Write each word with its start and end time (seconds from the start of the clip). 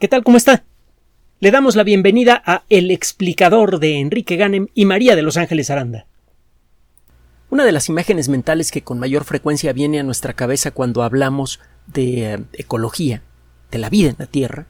¿Qué 0.00 0.08
tal? 0.08 0.24
¿Cómo 0.24 0.36
está? 0.36 0.64
Le 1.38 1.52
damos 1.52 1.76
la 1.76 1.84
bienvenida 1.84 2.42
a 2.44 2.64
El 2.68 2.90
explicador 2.90 3.78
de 3.78 4.00
Enrique 4.00 4.34
Ganem 4.34 4.66
y 4.74 4.86
María 4.86 5.14
de 5.14 5.22
Los 5.22 5.36
Ángeles 5.36 5.70
Aranda. 5.70 6.06
Una 7.48 7.64
de 7.64 7.70
las 7.70 7.88
imágenes 7.88 8.28
mentales 8.28 8.72
que 8.72 8.82
con 8.82 8.98
mayor 8.98 9.22
frecuencia 9.22 9.72
viene 9.72 10.00
a 10.00 10.02
nuestra 10.02 10.32
cabeza 10.32 10.72
cuando 10.72 11.04
hablamos 11.04 11.60
de 11.86 12.34
eh, 12.34 12.44
ecología, 12.54 13.22
de 13.70 13.78
la 13.78 13.88
vida 13.88 14.10
en 14.10 14.16
la 14.18 14.26
Tierra, 14.26 14.66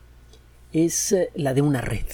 es 0.74 1.12
eh, 1.12 1.30
la 1.34 1.54
de 1.54 1.62
una 1.62 1.80
red. 1.80 2.04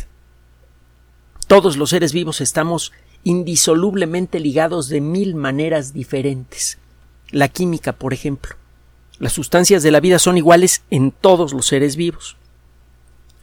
Todos 1.48 1.76
los 1.76 1.90
seres 1.90 2.12
vivos 2.12 2.40
estamos 2.40 2.92
indisolublemente 3.24 4.38
ligados 4.38 4.88
de 4.88 5.00
mil 5.00 5.34
maneras 5.34 5.92
diferentes. 5.92 6.78
La 7.30 7.48
química, 7.48 7.92
por 7.92 8.14
ejemplo. 8.14 8.54
Las 9.18 9.32
sustancias 9.32 9.82
de 9.82 9.90
la 9.90 9.98
vida 9.98 10.20
son 10.20 10.38
iguales 10.38 10.84
en 10.90 11.10
todos 11.10 11.52
los 11.52 11.66
seres 11.66 11.96
vivos 11.96 12.36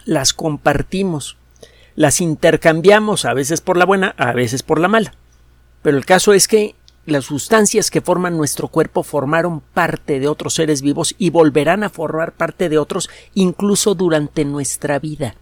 las 0.07 0.33
compartimos, 0.33 1.38
las 1.95 2.21
intercambiamos 2.21 3.25
a 3.25 3.34
veces 3.34 3.61
por 3.61 3.77
la 3.77 3.85
buena, 3.85 4.15
a 4.17 4.31
veces 4.31 4.63
por 4.63 4.79
la 4.79 4.88
mala. 4.88 5.13
Pero 5.81 5.98
el 5.98 6.05
caso 6.05 6.34
es 6.34 6.48
que 6.48 6.75
las 7.05 7.25
sustancias 7.25 7.91
que 7.91 8.02
forman 8.02 8.38
nuestro 8.38 8.70
cuerpo 8.70 9.03
formaron 9.03 9.59
parte 9.59 10.20
de 10.20 10.27
otros 10.27 10.53
seres 10.55 10.81
vivos 10.81 11.13
y 11.17 11.29
volverán 11.29 11.84
a 11.84 11.89
formar 11.89 12.31
parte 12.34 12.70
de 12.70 12.77
otros 12.77 13.09
incluso 13.34 13.95
durante 13.95 14.45
nuestra 14.45 14.98
vida. 14.98 15.35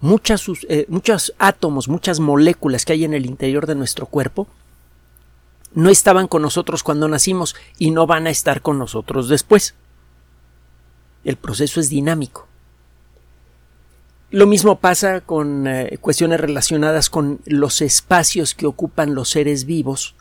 Muchas, 0.00 0.44
eh, 0.68 0.86
muchos 0.88 1.32
átomos, 1.38 1.88
muchas 1.88 2.20
moléculas 2.20 2.84
que 2.84 2.92
hay 2.92 3.04
en 3.04 3.14
el 3.14 3.24
interior 3.24 3.66
de 3.66 3.74
nuestro 3.76 4.06
cuerpo 4.06 4.48
no 5.74 5.90
estaban 5.90 6.26
con 6.26 6.42
nosotros 6.42 6.82
cuando 6.82 7.08
nacimos 7.08 7.54
y 7.78 7.90
no 7.92 8.06
van 8.06 8.26
a 8.26 8.30
estar 8.30 8.62
con 8.62 8.78
nosotros 8.78 9.28
después. 9.28 9.74
El 11.24 11.36
proceso 11.36 11.80
es 11.80 11.88
dinámico. 11.88 12.46
Lo 14.34 14.48
mismo 14.48 14.80
pasa 14.80 15.20
con 15.20 15.68
eh, 15.68 15.96
cuestiones 16.00 16.40
relacionadas 16.40 17.08
con 17.08 17.38
los 17.44 17.80
espacios 17.80 18.56
que 18.56 18.66
ocupan 18.66 19.14
los 19.14 19.28
seres 19.28 19.64
vivos, 19.64 20.16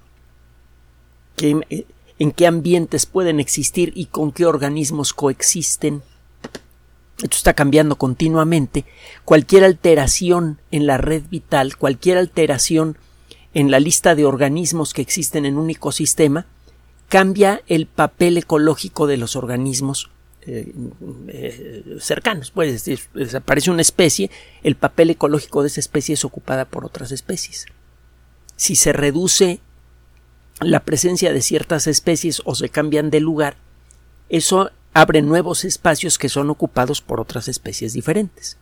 eh, 1.42 1.88
en 2.20 2.32
qué 2.32 2.46
ambientes 2.46 3.08
pueden 3.08 3.40
existir 3.40 3.92
y 3.96 4.06
con 4.06 4.32
qué 4.32 4.46
organismos 4.46 5.14
coexisten. 5.14 6.04
Esto 7.24 7.38
está 7.38 7.54
cambiando 7.56 7.96
continuamente. 7.96 8.86
Cualquier 9.26 9.64
alteración 9.64 10.60
en 10.70 10.86
la 10.86 11.00
red 11.00 11.24
vital, 11.32 11.76
cualquier 11.78 12.20
alteración 12.20 13.00
en 13.56 13.72
la 13.72 13.80
lista 13.80 14.14
de 14.14 14.26
organismos 14.26 14.94
que 14.94 15.02
existen 15.02 15.44
en 15.48 15.58
un 15.58 15.72
ecosistema, 15.72 16.46
cambia 17.10 17.64
el 17.66 17.88
papel 17.88 18.38
ecológico 18.38 19.08
de 19.08 19.18
los 19.18 19.36
organismos 19.36 20.12
eh, 20.46 20.74
eh, 21.28 21.98
cercanos. 22.00 22.52
Pues 22.52 22.86
desaparece 23.14 23.72
una 23.72 23.82
especie, 23.82 24.30
el 24.64 24.76
papel 24.76 25.12
ecológico 25.12 25.62
de 25.62 25.68
esa 25.68 25.80
especie 25.80 26.14
es 26.14 26.26
ocupada 26.26 26.66
por 26.66 26.86
otras 26.86 27.12
especies. 27.12 27.66
Si 28.56 28.76
se 28.76 28.94
reduce 28.94 29.60
la 30.60 30.82
presencia 30.82 31.34
de 31.34 31.42
ciertas 31.42 31.88
especies 31.88 32.42
o 32.46 32.56
se 32.56 32.70
cambian 32.70 33.10
de 33.10 33.20
lugar, 33.20 33.58
eso 34.30 34.72
abre 34.94 35.22
nuevos 35.22 35.66
espacios 35.66 36.18
que 36.18 36.30
son 36.30 36.50
ocupados 36.50 37.02
por 37.02 37.20
otras 37.20 37.48
especies 37.48 37.94
diferentes. 37.94 38.58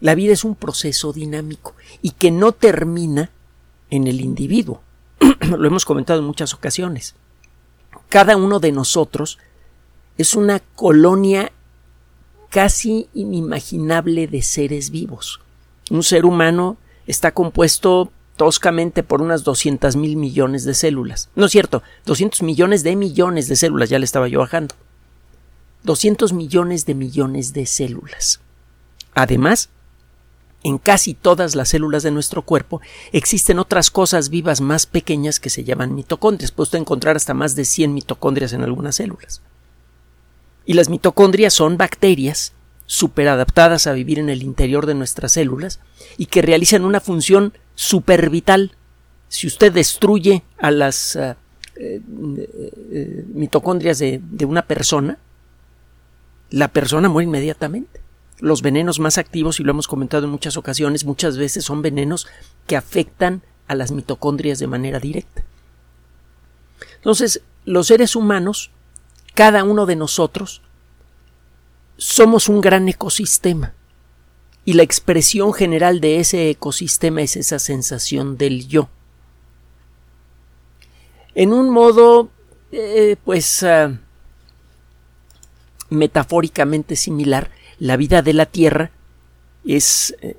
La 0.00 0.14
vida 0.14 0.32
es 0.32 0.44
un 0.44 0.56
proceso 0.56 1.12
dinámico 1.12 1.74
y 2.02 2.10
que 2.10 2.30
no 2.30 2.52
termina 2.52 3.30
en 3.88 4.06
el 4.06 4.20
individuo. 4.20 4.82
Lo 5.40 5.66
hemos 5.66 5.84
comentado 5.84 6.18
en 6.18 6.26
muchas 6.26 6.54
ocasiones. 6.54 7.14
Cada 8.08 8.36
uno 8.36 8.58
de 8.58 8.72
nosotros 8.72 9.38
es 10.18 10.34
una 10.34 10.60
colonia 10.60 11.52
casi 12.50 13.08
inimaginable 13.14 14.26
de 14.26 14.42
seres 14.42 14.90
vivos. 14.90 15.40
Un 15.90 16.02
ser 16.02 16.24
humano 16.24 16.76
está 17.06 17.32
compuesto 17.32 18.12
toscamente 18.36 19.02
por 19.02 19.22
unas 19.22 19.44
200 19.44 19.96
mil 19.96 20.16
millones 20.16 20.64
de 20.64 20.74
células. 20.74 21.30
No 21.34 21.46
es 21.46 21.52
cierto, 21.52 21.82
200 22.06 22.42
millones 22.42 22.82
de 22.82 22.96
millones 22.96 23.48
de 23.48 23.56
células, 23.56 23.88
ya 23.88 23.98
le 23.98 24.04
estaba 24.04 24.28
yo 24.28 24.40
bajando. 24.40 24.74
200 25.84 26.32
millones 26.32 26.86
de 26.86 26.94
millones 26.94 27.52
de 27.52 27.66
células. 27.66 28.40
Además, 29.14 29.68
en 30.62 30.78
casi 30.78 31.14
todas 31.14 31.54
las 31.54 31.70
células 31.70 32.02
de 32.02 32.10
nuestro 32.10 32.42
cuerpo 32.42 32.80
existen 33.12 33.58
otras 33.58 33.90
cosas 33.90 34.28
vivas 34.28 34.60
más 34.60 34.86
pequeñas 34.86 35.40
que 35.40 35.50
se 35.50 35.64
llaman 35.64 35.94
mitocondrias. 35.94 36.52
Puede 36.52 36.78
encontrar 36.78 37.16
hasta 37.16 37.34
más 37.34 37.56
de 37.56 37.64
100 37.64 37.92
mitocondrias 37.92 38.52
en 38.52 38.62
algunas 38.62 38.96
células. 38.96 39.42
Y 40.64 40.74
las 40.74 40.88
mitocondrias 40.88 41.54
son 41.54 41.76
bacterias 41.76 42.52
superadaptadas 42.86 43.86
a 43.86 43.92
vivir 43.92 44.18
en 44.18 44.28
el 44.28 44.42
interior 44.42 44.86
de 44.86 44.94
nuestras 44.94 45.32
células 45.32 45.80
y 46.18 46.26
que 46.26 46.42
realizan 46.42 46.84
una 46.84 47.00
función 47.00 47.54
supervital. 47.74 48.76
Si 49.28 49.46
usted 49.46 49.72
destruye 49.72 50.42
a 50.58 50.70
las 50.70 51.16
eh, 51.16 51.36
eh, 51.76 52.00
eh, 52.06 53.24
mitocondrias 53.32 53.98
de, 53.98 54.20
de 54.22 54.44
una 54.44 54.62
persona, 54.62 55.18
la 56.50 56.68
persona 56.68 57.08
muere 57.08 57.28
inmediatamente. 57.28 58.00
Los 58.38 58.60
venenos 58.60 58.98
más 58.98 59.18
activos, 59.18 59.58
y 59.58 59.62
lo 59.62 59.70
hemos 59.70 59.88
comentado 59.88 60.24
en 60.24 60.30
muchas 60.30 60.56
ocasiones, 60.56 61.04
muchas 61.04 61.38
veces 61.38 61.64
son 61.64 61.80
venenos 61.80 62.26
que 62.66 62.76
afectan 62.76 63.42
a 63.68 63.74
las 63.74 63.90
mitocondrias 63.90 64.58
de 64.58 64.66
manera 64.66 65.00
directa. 65.00 65.42
Entonces, 66.96 67.40
los 67.64 67.86
seres 67.86 68.16
humanos 68.16 68.70
cada 69.34 69.64
uno 69.64 69.86
de 69.86 69.96
nosotros 69.96 70.62
somos 71.96 72.48
un 72.48 72.60
gran 72.60 72.88
ecosistema 72.88 73.74
y 74.64 74.74
la 74.74 74.82
expresión 74.82 75.52
general 75.52 76.00
de 76.00 76.20
ese 76.20 76.50
ecosistema 76.50 77.22
es 77.22 77.36
esa 77.36 77.58
sensación 77.58 78.36
del 78.36 78.68
yo. 78.68 78.88
En 81.34 81.52
un 81.52 81.70
modo, 81.70 82.30
eh, 82.70 83.16
pues, 83.24 83.62
ah, 83.62 83.98
metafóricamente 85.90 86.96
similar, 86.96 87.50
la 87.78 87.96
vida 87.96 88.22
de 88.22 88.34
la 88.34 88.46
Tierra 88.46 88.90
es, 89.64 90.14
eh, 90.20 90.36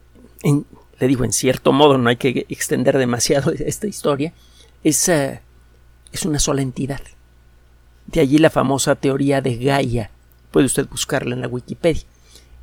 le 1.00 1.08
digo, 1.08 1.26
en 1.26 1.34
cierto 1.34 1.74
modo, 1.74 1.98
no 1.98 2.10
hay 2.10 2.18
que 2.18 2.46
extender 2.50 2.98
demasiado 2.98 3.52
esta 3.60 3.88
historia, 3.88 4.34
es, 4.84 5.10
ah, 5.10 5.42
es 6.12 6.26
una 6.26 6.40
sola 6.40 6.62
entidad. 6.62 7.02
De 8.08 8.20
allí 8.20 8.38
la 8.38 8.50
famosa 8.50 8.96
teoría 8.96 9.42
de 9.42 9.58
Gaia. 9.58 10.12
Puede 10.52 10.66
usted 10.66 10.88
buscarla 10.88 11.36
en 11.36 11.42
la 11.42 11.48
Wikipedia. 11.48 12.04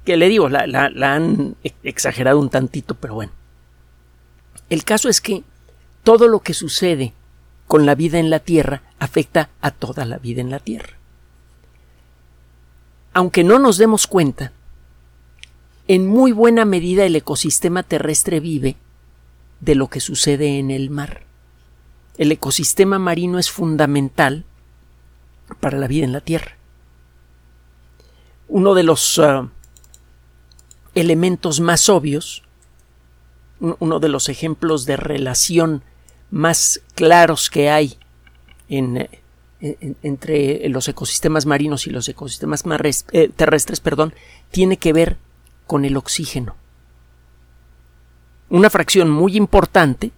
Que 0.04 0.16
le 0.16 0.28
digo, 0.28 0.48
la, 0.48 0.66
la, 0.66 1.14
han 1.14 1.56
exagerado 1.82 2.38
un 2.38 2.50
tantito, 2.50 2.94
pero 2.94 3.14
bueno. 3.14 3.32
El 4.68 4.84
caso 4.84 5.08
es 5.08 5.20
que 5.20 5.42
todo 6.04 6.28
lo 6.28 6.40
que 6.40 6.54
sucede 6.54 7.12
con 7.66 7.86
la 7.86 7.94
vida 7.94 8.18
en 8.18 8.30
la 8.30 8.40
Tierra 8.40 8.82
afecta 8.98 9.50
a 9.60 9.70
toda 9.70 10.04
la 10.04 10.18
vida 10.18 10.40
en 10.40 10.50
la 10.50 10.58
Tierra. 10.58 10.96
Aunque 13.12 13.44
no 13.44 13.58
nos 13.58 13.76
demos 13.76 14.06
cuenta, 14.06 14.52
en 15.88 16.06
muy 16.06 16.30
buena 16.30 16.64
medida 16.64 17.04
el 17.04 17.16
ecosistema 17.16 17.82
terrestre 17.82 18.38
vive 18.38 18.76
de 19.60 19.74
lo 19.74 19.88
que 19.88 20.00
sucede 20.00 20.58
en 20.58 20.70
el 20.70 20.90
mar. 20.90 21.22
El 22.16 22.32
ecosistema 22.32 22.98
marino 22.98 23.38
es 23.38 23.50
fundamental 23.50 24.44
para 25.60 25.78
la 25.78 25.88
vida 25.88 26.04
en 26.04 26.12
la 26.12 26.20
Tierra. 26.20 26.56
Uno 28.48 28.74
de 28.74 28.82
los 28.82 29.18
ah, 29.18 29.48
elementos 30.94 31.60
más 31.60 31.88
obvios, 31.88 32.42
uno 33.60 34.00
de 34.00 34.08
los 34.08 34.28
ejemplos 34.28 34.86
de 34.86 34.96
relación 34.96 35.82
más 36.30 36.80
claros 36.94 37.50
que 37.50 37.70
hay 37.70 37.98
en, 38.68 39.08
entre 39.60 40.68
los 40.68 40.88
ecosistemas 40.88 41.44
marinos 41.44 41.86
y 41.86 41.90
los 41.90 42.08
ecosistemas 42.08 42.64
eh, 43.12 43.28
terrestres, 43.34 43.80
perdón, 43.80 44.14
tiene 44.50 44.78
que 44.78 44.92
ver 44.92 45.18
con 45.66 45.84
el 45.84 45.96
oxígeno. 45.96 46.56
Una 48.48 48.70
fracción 48.70 49.10
muy 49.10 49.36
importante 49.36 50.12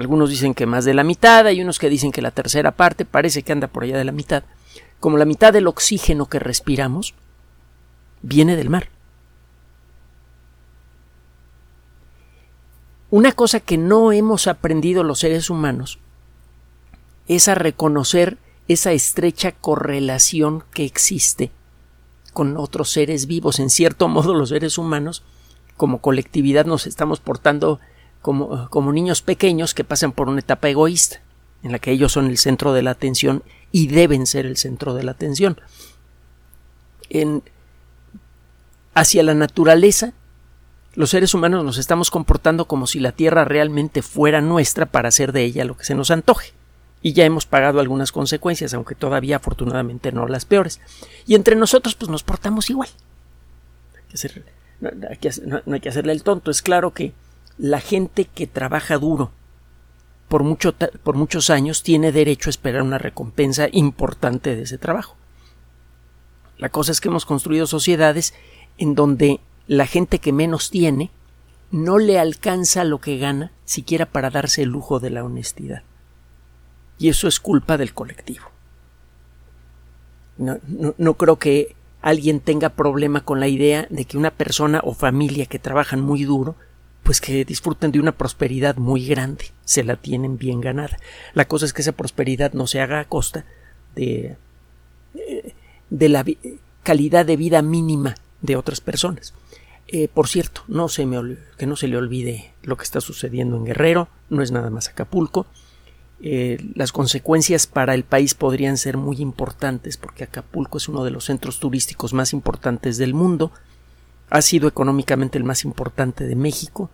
algunos 0.00 0.30
dicen 0.30 0.54
que 0.54 0.64
más 0.64 0.86
de 0.86 0.94
la 0.94 1.04
mitad, 1.04 1.46
hay 1.46 1.60
unos 1.60 1.78
que 1.78 1.90
dicen 1.90 2.10
que 2.10 2.22
la 2.22 2.30
tercera 2.30 2.72
parte, 2.72 3.04
parece 3.04 3.42
que 3.42 3.52
anda 3.52 3.66
por 3.66 3.84
allá 3.84 3.98
de 3.98 4.04
la 4.04 4.12
mitad. 4.12 4.44
Como 4.98 5.18
la 5.18 5.26
mitad 5.26 5.52
del 5.52 5.66
oxígeno 5.66 6.24
que 6.24 6.38
respiramos 6.38 7.14
viene 8.22 8.56
del 8.56 8.70
mar. 8.70 8.88
Una 13.10 13.32
cosa 13.32 13.60
que 13.60 13.76
no 13.76 14.10
hemos 14.10 14.46
aprendido 14.46 15.04
los 15.04 15.18
seres 15.18 15.50
humanos 15.50 15.98
es 17.28 17.48
a 17.48 17.54
reconocer 17.54 18.38
esa 18.68 18.92
estrecha 18.92 19.52
correlación 19.52 20.64
que 20.72 20.86
existe 20.86 21.50
con 22.32 22.56
otros 22.56 22.90
seres 22.90 23.26
vivos. 23.26 23.58
En 23.58 23.68
cierto 23.68 24.08
modo, 24.08 24.32
los 24.32 24.48
seres 24.48 24.78
humanos, 24.78 25.24
como 25.76 26.00
colectividad, 26.00 26.64
nos 26.64 26.86
estamos 26.86 27.20
portando 27.20 27.80
como, 28.22 28.92
niños 28.92 29.22
pequeños 29.22 29.74
que 29.74 29.84
pasan 29.84 30.12
por 30.12 30.28
una 30.28 30.40
etapa 30.40 30.68
egoísta, 30.68 31.20
en 31.62 31.72
la 31.72 31.78
que 31.78 31.90
ellos 31.90 32.12
son 32.12 32.26
el 32.26 32.38
centro 32.38 32.72
de 32.72 32.82
la 32.82 32.90
atención 32.90 33.42
y 33.72 33.86
deben 33.86 34.26
ser 34.26 34.46
el 34.46 34.56
centro 34.56 34.94
de 34.94 35.04
la 35.04 35.12
atención. 35.12 35.60
En, 37.08 37.42
hacia 38.94 39.22
la 39.22 39.34
naturaleza, 39.34 40.12
los 40.94 41.10
seres 41.10 41.34
humanos 41.34 41.64
nos 41.64 41.78
estamos 41.78 42.10
comportando 42.10 42.66
como 42.66 42.86
si 42.86 43.00
la 43.00 43.12
Tierra 43.12 43.44
realmente 43.44 44.02
fuera 44.02 44.40
nuestra 44.40 44.86
para 44.86 45.08
hacer 45.08 45.32
de 45.32 45.44
ella 45.44 45.64
lo 45.64 45.76
que 45.76 45.84
se 45.84 45.94
nos 45.94 46.10
antoje. 46.10 46.52
Y 47.02 47.14
ya 47.14 47.24
hemos 47.24 47.46
pagado 47.46 47.80
algunas 47.80 48.12
consecuencias, 48.12 48.74
aunque 48.74 48.94
todavía 48.94 49.36
afortunadamente 49.36 50.12
no 50.12 50.28
las 50.28 50.44
peores. 50.44 50.80
Y 51.26 51.34
entre 51.34 51.56
nosotros 51.56 51.94
pues 51.94 52.10
nos 52.10 52.22
portamos 52.22 52.68
igual. 52.68 52.90
no, 54.80 54.90
hay 55.08 55.80
que 55.80 55.88
hacerle 55.88 56.12
el 56.12 56.22
tonto. 56.22 56.50
Es 56.50 56.60
claro 56.60 56.92
que 56.92 57.14
la 57.60 57.80
gente 57.80 58.24
que 58.24 58.46
trabaja 58.46 58.96
duro 58.96 59.30
por, 60.28 60.44
mucho, 60.44 60.74
por 60.74 61.14
muchos 61.14 61.50
años 61.50 61.82
tiene 61.82 62.10
derecho 62.10 62.48
a 62.48 62.50
esperar 62.52 62.82
una 62.82 62.96
recompensa 62.96 63.68
importante 63.70 64.56
de 64.56 64.62
ese 64.62 64.78
trabajo. 64.78 65.16
La 66.56 66.70
cosa 66.70 66.92
es 66.92 67.00
que 67.00 67.08
hemos 67.08 67.26
construido 67.26 67.66
sociedades 67.66 68.32
en 68.78 68.94
donde 68.94 69.40
la 69.66 69.86
gente 69.86 70.20
que 70.20 70.32
menos 70.32 70.70
tiene 70.70 71.10
no 71.70 71.98
le 71.98 72.18
alcanza 72.18 72.84
lo 72.84 72.98
que 72.98 73.18
gana 73.18 73.52
siquiera 73.64 74.06
para 74.06 74.30
darse 74.30 74.62
el 74.62 74.70
lujo 74.70 74.98
de 74.98 75.10
la 75.10 75.22
honestidad. 75.22 75.82
Y 76.98 77.08
eso 77.08 77.28
es 77.28 77.40
culpa 77.40 77.76
del 77.76 77.92
colectivo. 77.92 78.46
No, 80.38 80.58
no, 80.96 81.14
creo 81.14 81.36
que 81.36 81.76
alguien 82.00 82.40
tenga 82.40 82.70
problema 82.70 83.20
con 83.20 83.38
la 83.40 83.48
idea 83.48 83.86
de 83.90 84.06
que 84.06 84.16
una 84.16 84.30
persona 84.30 84.80
o 84.82 84.94
familia 84.94 85.44
que 85.44 85.58
trabajan 85.58 86.00
muy 86.00 86.24
duro, 86.24 86.56
pues 87.10 87.20
que 87.20 87.44
disfruten 87.44 87.90
de 87.90 87.98
una 87.98 88.12
prosperidad 88.12 88.76
muy 88.76 89.04
grande, 89.04 89.46
se 89.64 89.82
la 89.82 89.96
tienen 89.96 90.38
bien 90.38 90.60
ganada. 90.60 90.96
La 91.34 91.44
cosa 91.44 91.66
es 91.66 91.72
que 91.72 91.82
esa 91.82 91.90
prosperidad 91.90 92.52
no 92.52 92.68
se 92.68 92.80
haga 92.80 93.00
a 93.00 93.08
costa 93.08 93.44
de, 93.96 94.36
de 95.90 96.08
la 96.08 96.24
calidad 96.84 97.26
de 97.26 97.36
vida 97.36 97.62
mínima 97.62 98.14
de 98.42 98.54
otras 98.54 98.80
personas. 98.80 99.34
Eh, 99.88 100.06
por 100.06 100.28
cierto, 100.28 100.62
no 100.68 100.88
se 100.88 101.04
me 101.04 101.36
que 101.58 101.66
no 101.66 101.74
se 101.74 101.88
le 101.88 101.96
olvide 101.96 102.52
lo 102.62 102.76
que 102.76 102.84
está 102.84 103.00
sucediendo 103.00 103.56
en 103.56 103.64
Guerrero, 103.64 104.06
no 104.28 104.40
es 104.40 104.52
nada 104.52 104.70
más 104.70 104.86
Acapulco. 104.86 105.48
Eh, 106.20 106.64
las 106.76 106.92
consecuencias 106.92 107.66
para 107.66 107.96
el 107.96 108.04
país 108.04 108.34
podrían 108.34 108.76
ser 108.76 108.96
muy 108.96 109.16
importantes 109.16 109.96
porque 109.96 110.22
Acapulco 110.22 110.78
es 110.78 110.88
uno 110.88 111.02
de 111.02 111.10
los 111.10 111.24
centros 111.24 111.58
turísticos 111.58 112.12
más 112.12 112.32
importantes 112.32 112.98
del 112.98 113.14
mundo, 113.14 113.50
ha 114.28 114.42
sido 114.42 114.68
económicamente 114.68 115.38
el 115.38 115.42
más 115.42 115.64
importante 115.64 116.28
de 116.28 116.36
México 116.36 116.88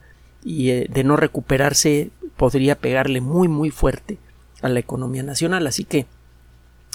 y 0.46 0.70
eh, 0.70 0.87
de 0.88 1.02
no 1.02 1.16
recuperarse 1.16 2.10
podría 2.37 2.78
pegarle 2.78 3.20
muy 3.20 3.48
muy 3.48 3.70
fuerte 3.70 4.19
a 4.62 4.69
la 4.69 4.78
economía 4.78 5.25
nacional, 5.25 5.66
así 5.66 5.84
que 5.84 6.06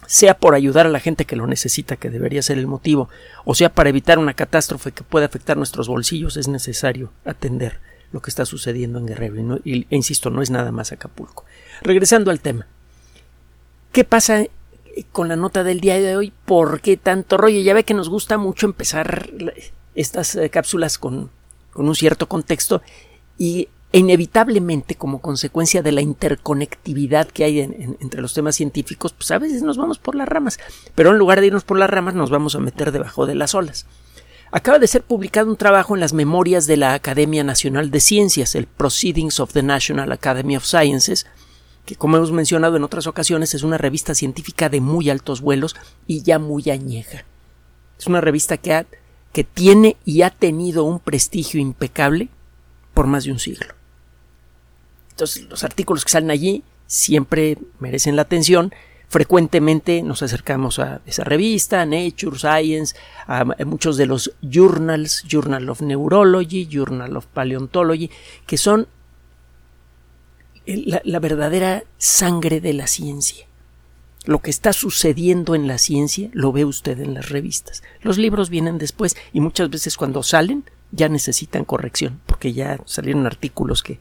sea 0.08 0.38
por 0.38 0.56
ayudar 0.56 0.86
a 0.86 0.90
la 0.90 1.02
gente 1.02 1.26
que 1.26 1.36
lo 1.36 1.46
necesita, 1.46 1.98
que 1.98 2.10
debería 2.10 2.42
ser 2.42 2.58
el 2.58 2.66
motivo, 2.66 3.10
o 3.44 3.54
sea 3.54 3.70
para 3.70 3.90
evitar 3.90 4.20
una 4.20 4.34
catástrofe 4.34 4.94
que 4.94 5.04
pueda 5.04 5.26
afectar 5.26 5.58
nuestros 5.58 5.90
bolsillos, 5.90 6.38
es 6.38 6.48
necesario 6.48 7.12
atender 7.26 7.80
lo 8.14 8.22
que 8.22 8.30
está 8.30 8.46
sucediendo 8.46 9.00
en 9.00 9.08
Guerrero. 9.08 9.60
Y, 9.64 9.82
e 9.90 9.96
insisto, 9.96 10.30
no 10.30 10.42
es 10.42 10.50
nada 10.50 10.72
más 10.72 10.92
Acapulco. 10.92 11.46
Regresando 11.82 12.30
al 12.32 12.42
tema. 12.42 12.68
¿Qué 13.94 14.04
pasa 14.04 14.44
con 15.14 15.30
la 15.30 15.38
nota 15.38 15.64
del 15.64 15.80
día 15.80 15.98
de 16.00 16.18
hoy? 16.18 16.34
¿Por 16.46 16.82
qué 16.82 16.98
tanto 16.98 17.38
rollo? 17.38 17.62
Ya 17.62 17.74
ve 17.74 17.86
que 17.86 17.94
nos 17.94 18.10
gusta 18.10 18.38
mucho 18.38 18.66
empezar 18.66 19.30
estas 19.96 20.36
eh, 20.36 20.50
cápsulas 20.50 20.98
con, 20.98 21.30
con 21.72 21.88
un 21.88 21.96
cierto 21.96 22.28
contexto 22.28 22.82
y 23.42 23.70
inevitablemente, 23.92 24.94
como 24.94 25.20
consecuencia 25.20 25.82
de 25.82 25.92
la 25.92 26.02
interconectividad 26.02 27.28
que 27.28 27.44
hay 27.44 27.60
entre 27.60 28.22
los 28.22 28.36
temas 28.36 28.56
científicos, 28.56 29.14
pues 29.14 29.32
a 29.32 29.40
veces 29.40 29.64
nos 29.64 29.78
vamos 29.78 29.98
por 29.98 30.14
las 30.14 30.30
ramas, 30.30 30.60
pero 30.94 31.10
en 31.10 31.18
lugar 31.18 31.42
de 31.42 31.48
irnos 31.48 31.64
por 31.64 31.80
las 31.80 31.90
ramas 31.90 32.14
nos 32.14 32.30
vamos 32.30 32.54
a 32.54 32.60
meter 32.60 32.92
debajo 32.92 33.26
de 33.26 33.34
las 33.34 33.56
olas. 33.56 33.88
Acaba 34.52 34.78
de 34.78 34.86
ser 34.86 35.02
publicado 35.02 35.50
un 35.50 35.58
trabajo 35.58 35.96
en 35.96 36.02
las 36.02 36.14
memorias 36.14 36.68
de 36.68 36.78
la 36.78 36.94
Academia 36.94 37.44
Nacional 37.44 37.90
de 37.90 38.00
Ciencias, 38.00 38.54
el 38.54 38.68
Proceedings 38.68 39.40
of 39.40 39.54
the 39.54 39.64
National 39.64 40.12
Academy 40.12 40.56
of 40.56 40.66
Sciences, 40.66 41.26
que 41.84 41.96
como 41.96 42.18
hemos 42.18 42.32
mencionado 42.32 42.78
en 42.78 42.84
otras 42.84 43.08
ocasiones 43.08 43.56
es 43.56 43.64
una 43.64 43.80
revista 43.80 44.14
científica 44.14 44.70
de 44.70 44.82
muy 44.82 45.10
altos 45.10 45.42
vuelos 45.42 45.76
y 46.06 46.22
ya 46.22 46.38
muy 46.38 46.70
añeja. 46.70 47.26
Es 47.98 48.06
una 48.06 48.22
revista 48.22 48.58
que, 48.58 48.86
que 49.34 49.44
tiene 49.44 49.98
y 50.06 50.22
ha 50.22 50.30
tenido 50.30 50.84
un 50.84 51.00
prestigio 51.00 51.60
impecable 51.60 52.30
por 53.02 53.08
más 53.08 53.24
de 53.24 53.32
un 53.32 53.40
siglo. 53.40 53.74
Entonces, 55.10 55.50
los 55.50 55.64
artículos 55.64 56.06
que 56.06 56.12
salen 56.12 56.30
allí 56.30 56.64
siempre 56.86 57.58
merecen 57.80 58.16
la 58.16 58.22
atención. 58.22 58.72
Frecuentemente 59.10 60.04
nos 60.04 60.22
acercamos 60.22 60.78
a 60.78 61.02
esa 61.08 61.24
revista, 61.24 61.84
Nature, 61.88 62.38
Science, 62.38 62.96
a 63.26 63.44
muchos 63.66 63.98
de 63.98 64.06
los 64.06 64.36
journals, 64.48 65.24
Journal 65.28 65.68
of 65.68 65.82
Neurology, 65.82 66.68
Journal 66.68 67.18
of 67.18 67.26
Paleontology, 67.26 68.12
que 68.46 68.58
son 68.58 68.88
la, 70.68 71.02
la 71.04 71.20
verdadera 71.20 71.84
sangre 71.98 72.62
de 72.62 72.74
la 72.74 72.86
ciencia. 72.86 73.48
Lo 74.26 74.44
que 74.44 74.52
está 74.52 74.74
sucediendo 74.74 75.56
en 75.56 75.66
la 75.66 75.80
ciencia 75.80 76.30
lo 76.34 76.52
ve 76.52 76.66
usted 76.66 77.00
en 77.00 77.16
las 77.16 77.30
revistas. 77.30 77.82
Los 78.04 78.20
libros 78.20 78.52
vienen 78.52 78.78
después 78.78 79.18
y 79.34 79.40
muchas 79.40 79.72
veces 79.72 79.98
cuando 79.98 80.22
salen 80.22 80.66
ya 80.92 81.10
necesitan 81.10 81.66
corrección 81.66 82.20
porque 82.26 82.54
ya 82.54 82.80
salieron 82.86 83.26
artículos 83.26 83.84
que 83.84 84.00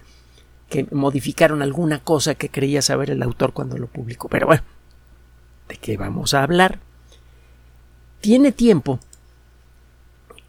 que 0.70 0.86
modificaron 0.92 1.60
alguna 1.60 1.98
cosa 1.98 2.36
que 2.36 2.48
creía 2.48 2.80
saber 2.80 3.10
el 3.10 3.22
autor 3.22 3.52
cuando 3.52 3.76
lo 3.76 3.88
publicó. 3.88 4.28
Pero 4.28 4.46
bueno, 4.46 4.62
¿de 5.68 5.76
qué 5.76 5.98
vamos 5.98 6.32
a 6.32 6.44
hablar? 6.44 6.78
Tiene 8.20 8.52
tiempo 8.52 9.00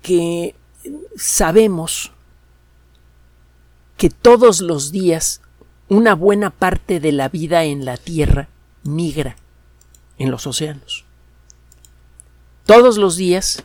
que 0.01 0.55
sabemos 1.17 2.11
que 3.97 4.09
todos 4.09 4.61
los 4.61 4.91
días 4.91 5.41
una 5.89 6.13
buena 6.13 6.51
parte 6.51 6.99
de 6.99 7.11
la 7.11 7.27
vida 7.27 7.65
en 7.65 7.83
la 7.83 7.97
Tierra 7.97 8.47
migra 8.83 9.35
en 10.17 10.31
los 10.31 10.47
océanos. 10.47 11.05
Todos 12.65 12.97
los 12.97 13.15
días 13.15 13.63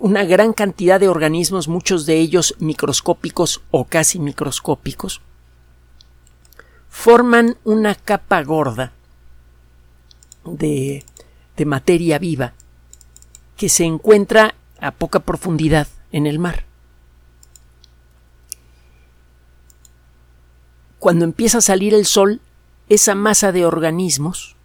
una 0.00 0.24
gran 0.24 0.52
cantidad 0.52 0.98
de 1.00 1.08
organismos, 1.08 1.68
muchos 1.68 2.06
de 2.06 2.18
ellos 2.18 2.54
microscópicos 2.58 3.62
o 3.70 3.84
casi 3.84 4.18
microscópicos, 4.18 5.20
forman 6.88 7.56
una 7.64 7.94
capa 7.94 8.42
gorda 8.42 8.92
de, 10.44 11.04
de 11.56 11.64
materia 11.66 12.18
viva 12.18 12.54
que 13.56 13.68
se 13.68 13.84
encuentra 13.84 14.54
a 14.80 14.92
poca 14.92 15.20
profundidad 15.20 15.88
en 16.12 16.26
el 16.26 16.38
mar. 16.38 16.64
Cuando 20.98 21.24
empieza 21.24 21.58
a 21.58 21.62
salir 21.62 21.94
el 21.94 22.06
sol, 22.06 22.40
esa 22.88 23.14
masa 23.14 23.52
de 23.52 23.66
organismos 23.66 24.56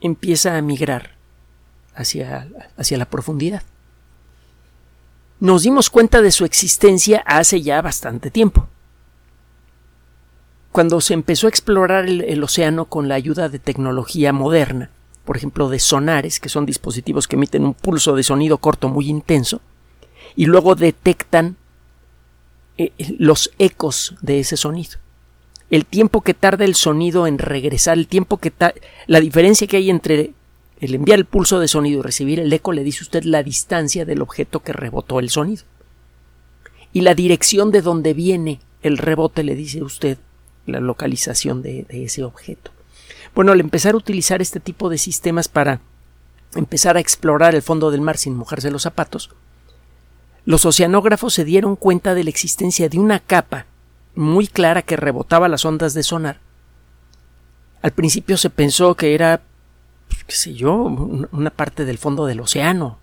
empieza 0.00 0.56
a 0.56 0.62
migrar 0.62 1.16
hacia, 1.94 2.48
hacia 2.76 2.96
la 2.96 3.06
profundidad 3.06 3.62
nos 5.42 5.64
dimos 5.64 5.90
cuenta 5.90 6.22
de 6.22 6.30
su 6.30 6.44
existencia 6.44 7.20
hace 7.26 7.62
ya 7.62 7.82
bastante 7.82 8.30
tiempo. 8.30 8.68
Cuando 10.70 11.00
se 11.00 11.14
empezó 11.14 11.48
a 11.48 11.50
explorar 11.50 12.08
el, 12.08 12.44
océano 12.44 12.84
con 12.84 13.08
la 13.08 13.16
ayuda 13.16 13.48
de 13.48 13.58
tecnología 13.58 14.32
moderna, 14.32 14.90
por 15.24 15.36
ejemplo 15.36 15.68
de 15.68 15.80
sonares, 15.80 16.38
que 16.38 16.48
son 16.48 16.64
dispositivos 16.64 17.26
que 17.26 17.34
emiten 17.34 17.64
un 17.64 17.74
pulso 17.74 18.14
de 18.14 18.22
sonido 18.22 18.58
corto 18.58 18.88
muy 18.88 19.08
intenso, 19.08 19.60
y 20.36 20.46
luego 20.46 20.76
detectan 20.76 21.56
eh, 22.78 22.92
los 23.18 23.50
ecos 23.58 24.14
de 24.22 24.38
ese 24.38 24.56
sonido. 24.56 25.00
El 25.70 25.86
tiempo 25.86 26.20
que 26.20 26.34
tarda 26.34 26.64
el 26.64 26.76
sonido 26.76 27.26
en 27.26 27.38
regresar, 27.38 27.98
el 27.98 28.06
tiempo 28.06 28.36
que 28.36 28.52
la 29.08 29.18
diferencia 29.18 29.66
que 29.66 29.78
hay 29.78 29.90
entre 29.90 30.34
el 30.82 30.96
enviar 30.96 31.20
el 31.20 31.26
pulso 31.26 31.60
de 31.60 31.68
sonido 31.68 32.00
y 32.00 32.02
recibir 32.02 32.40
el 32.40 32.52
eco 32.52 32.72
le 32.72 32.82
dice 32.82 33.04
usted 33.04 33.22
la 33.22 33.44
distancia 33.44 34.04
del 34.04 34.20
objeto 34.20 34.64
que 34.64 34.72
rebotó 34.72 35.20
el 35.20 35.30
sonido. 35.30 35.62
Y 36.92 37.02
la 37.02 37.14
dirección 37.14 37.70
de 37.70 37.82
donde 37.82 38.14
viene 38.14 38.60
el 38.82 38.98
rebote 38.98 39.44
le 39.44 39.54
dice 39.54 39.84
usted 39.84 40.18
la 40.66 40.80
localización 40.80 41.62
de, 41.62 41.86
ese 41.88 42.24
objeto. 42.24 42.72
Bueno, 43.32 43.52
al 43.52 43.60
empezar 43.60 43.94
a 43.94 43.96
utilizar 43.96 44.42
este 44.42 44.58
tipo 44.58 44.88
de 44.88 44.98
sistemas 44.98 45.46
para 45.46 45.80
empezar 46.56 46.96
a 46.96 47.00
explorar 47.00 47.54
el 47.54 47.62
fondo 47.62 47.92
del 47.92 48.00
mar 48.00 48.18
sin 48.18 48.34
mojarse 48.34 48.72
los 48.72 48.82
zapatos, 48.82 49.30
los 50.44 50.66
oceanógrafos 50.66 51.32
se 51.32 51.44
dieron 51.44 51.76
cuenta 51.76 52.12
de 52.16 52.24
la 52.24 52.30
existencia 52.30 52.88
de 52.88 52.98
una 52.98 53.20
capa 53.20 53.66
muy 54.16 54.48
clara 54.48 54.82
que 54.82 54.96
rebotaba 54.96 55.48
las 55.48 55.64
ondas 55.64 55.94
de 55.94 56.02
sonar. 56.02 56.40
Al 57.82 57.92
principio 57.92 58.36
se 58.36 58.50
pensó 58.50 58.96
que 58.96 59.14
era 59.14 59.42
qué 60.26 60.34
sé 60.34 60.54
yo, 60.54 60.74
una 60.74 61.50
parte 61.50 61.84
del 61.84 61.98
fondo 61.98 62.26
del 62.26 62.40
océano. 62.40 62.98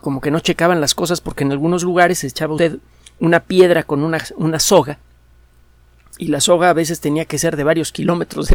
Como 0.00 0.20
que 0.20 0.30
no 0.30 0.40
checaban 0.40 0.80
las 0.80 0.94
cosas 0.94 1.20
porque 1.20 1.44
en 1.44 1.52
algunos 1.52 1.82
lugares 1.82 2.24
echaba 2.24 2.54
usted 2.54 2.78
una 3.20 3.40
piedra 3.40 3.82
con 3.82 4.02
una, 4.02 4.18
una 4.36 4.58
soga 4.58 4.98
y 6.18 6.28
la 6.28 6.40
soga 6.40 6.68
a 6.68 6.74
veces 6.74 7.00
tenía 7.00 7.24
que 7.24 7.38
ser 7.38 7.56
de 7.56 7.64
varios 7.64 7.92
kilómetros 7.92 8.48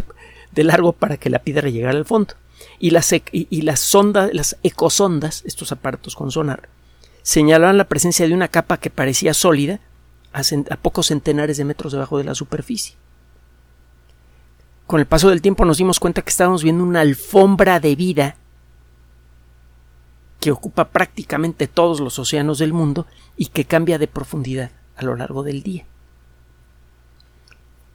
de, 0.52 0.64
largo 0.64 0.92
para 0.92 1.16
que 1.16 1.30
la 1.30 1.40
piedra 1.40 1.70
llegara 1.70 1.96
al 1.96 2.04
fondo. 2.04 2.34
y 2.78 2.90
las, 2.90 3.12
y, 3.32 3.62
las 3.62 3.80
sondas, 3.80 4.30
las 4.32 4.56
ecosondas, 4.62 5.42
estos 5.46 5.72
aparatos 5.72 6.14
con 6.14 6.30
sonar, 6.30 6.68
señalaban 7.22 7.78
la 7.78 7.88
presencia 7.88 8.28
de 8.28 8.34
una 8.34 8.48
capa 8.48 8.76
que 8.76 8.90
parecía 8.90 9.34
sólida 9.34 9.80
a 10.32 10.76
pocos 10.76 11.06
centenares 11.06 11.56
de 11.56 11.64
metros 11.64 11.92
debajo 11.92 12.18
de 12.18 12.24
la 12.24 12.34
superficie. 12.34 12.96
Con 14.86 15.00
el 15.00 15.06
paso 15.06 15.30
del 15.30 15.42
tiempo 15.42 15.64
nos 15.64 15.78
dimos 15.78 15.98
cuenta 15.98 16.22
que 16.22 16.30
estábamos 16.30 16.62
viendo 16.62 16.84
una 16.84 17.00
alfombra 17.00 17.80
de 17.80 17.96
vida 17.96 18.36
que 20.40 20.50
ocupa 20.50 20.90
prácticamente 20.90 21.66
todos 21.68 22.00
los 22.00 22.18
océanos 22.18 22.58
del 22.58 22.74
mundo 22.74 23.06
y 23.36 23.46
que 23.46 23.64
cambia 23.64 23.98
de 23.98 24.08
profundidad 24.08 24.70
a 24.96 25.02
lo 25.02 25.16
largo 25.16 25.42
del 25.42 25.62
día. 25.62 25.86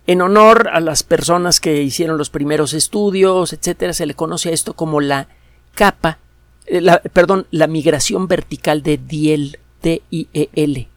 En 0.07 0.23
honor 0.23 0.69
a 0.73 0.79
las 0.79 1.03
personas 1.03 1.59
que 1.59 1.83
hicieron 1.83 2.17
los 2.17 2.31
primeros 2.31 2.73
estudios, 2.73 3.53
etcétera, 3.53 3.93
se 3.93 4.07
le 4.07 4.15
conoce 4.15 4.49
a 4.49 4.53
esto 4.53 4.73
como 4.73 4.99
la 4.99 5.27
capa, 5.75 6.17
eh, 6.65 6.81
la, 6.81 6.99
perdón, 6.99 7.45
la 7.51 7.67
migración 7.67 8.27
vertical 8.27 8.81
de 8.81 8.97
Diel, 8.97 9.59
D-I-E-L. 9.83 10.88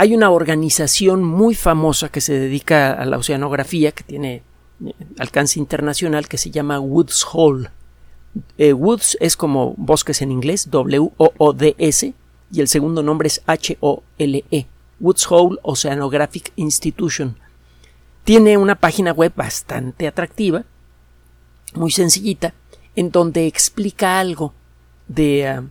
Hay 0.00 0.14
una 0.14 0.30
organización 0.30 1.24
muy 1.24 1.56
famosa 1.56 2.08
que 2.08 2.20
se 2.20 2.32
dedica 2.38 2.92
a 2.92 3.04
la 3.04 3.18
oceanografía, 3.18 3.90
que 3.90 4.04
tiene 4.04 4.44
eh, 4.86 4.92
alcance 5.18 5.58
internacional, 5.58 6.28
que 6.28 6.38
se 6.38 6.52
llama 6.52 6.78
Woods 6.78 7.26
Hole. 7.32 7.70
Eh, 8.58 8.72
Woods 8.72 9.18
es 9.18 9.36
como 9.36 9.74
bosques 9.76 10.22
en 10.22 10.30
inglés, 10.30 10.70
W-O-O-D-S, 10.70 12.14
y 12.52 12.60
el 12.60 12.68
segundo 12.68 13.02
nombre 13.02 13.26
es 13.26 13.42
H-O-L-E. 13.44 14.68
Woods 15.00 15.26
Hole 15.28 15.58
Oceanographic 15.62 16.52
Institution. 16.54 17.36
Tiene 18.22 18.56
una 18.56 18.76
página 18.76 19.10
web 19.10 19.32
bastante 19.34 20.06
atractiva, 20.06 20.64
muy 21.74 21.90
sencillita, 21.90 22.54
en 22.94 23.10
donde 23.10 23.48
explica 23.48 24.20
algo 24.20 24.54
de 25.08 25.48
ah, 25.48 25.64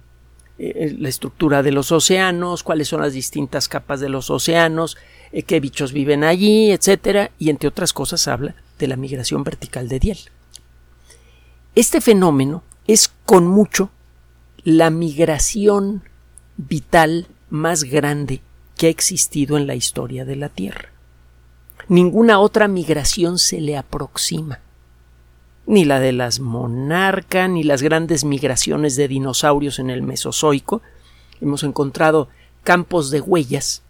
eh, 0.59 0.95
la 0.97 1.09
estructura 1.09 1.61
de 1.61 1.71
los 1.71 1.91
océanos, 1.91 2.63
cuáles 2.63 2.87
son 2.87 3.01
las 3.01 3.13
distintas 3.13 3.67
capas 3.67 3.99
de 3.99 4.09
los 4.09 4.29
océanos, 4.29 4.97
eh, 5.31 5.43
qué 5.43 5.59
bichos 5.59 5.93
viven 5.93 6.23
allí, 6.23 6.71
etcétera, 6.71 7.31
y 7.37 7.49
entre 7.49 7.69
otras 7.69 7.93
cosas 7.93 8.27
habla 8.27 8.55
de 8.79 8.87
la 8.87 8.95
migración 8.95 9.43
vertical 9.43 9.87
de 9.87 9.99
Diel. 9.99 10.17
Este 11.75 12.01
fenómeno 12.01 12.63
es 12.87 13.11
con 13.25 13.45
mucho 13.45 13.91
la 14.63 14.89
migración 14.89 16.03
vital 16.57 17.27
más 17.49 17.83
grande 17.83 18.41
que 18.77 18.87
ha 18.87 18.89
existido 18.89 19.57
en 19.57 19.67
la 19.67 19.75
historia 19.75 20.25
de 20.25 20.35
la 20.35 20.49
Tierra. 20.49 20.89
Ninguna 21.87 22.39
otra 22.39 22.67
migración 22.67 23.37
se 23.37 23.61
le 23.61 23.77
aproxima. 23.77 24.59
Ni 25.67 25.85
la 25.85 25.99
de 25.99 26.13
las 26.13 26.39
monarcas, 26.39 27.49
ni 27.49 27.61
las 27.63 27.83
grandes 27.83 28.23
migraciones 28.23 28.95
de 28.95 29.07
dinosaurios 29.07 29.77
en 29.77 29.91
el 29.91 30.01
Mesozoico. 30.01 30.81
Hemos 31.39 31.63
encontrado 31.63 32.29
campos 32.63 33.11
de 33.11 33.21
huellas 33.21 33.83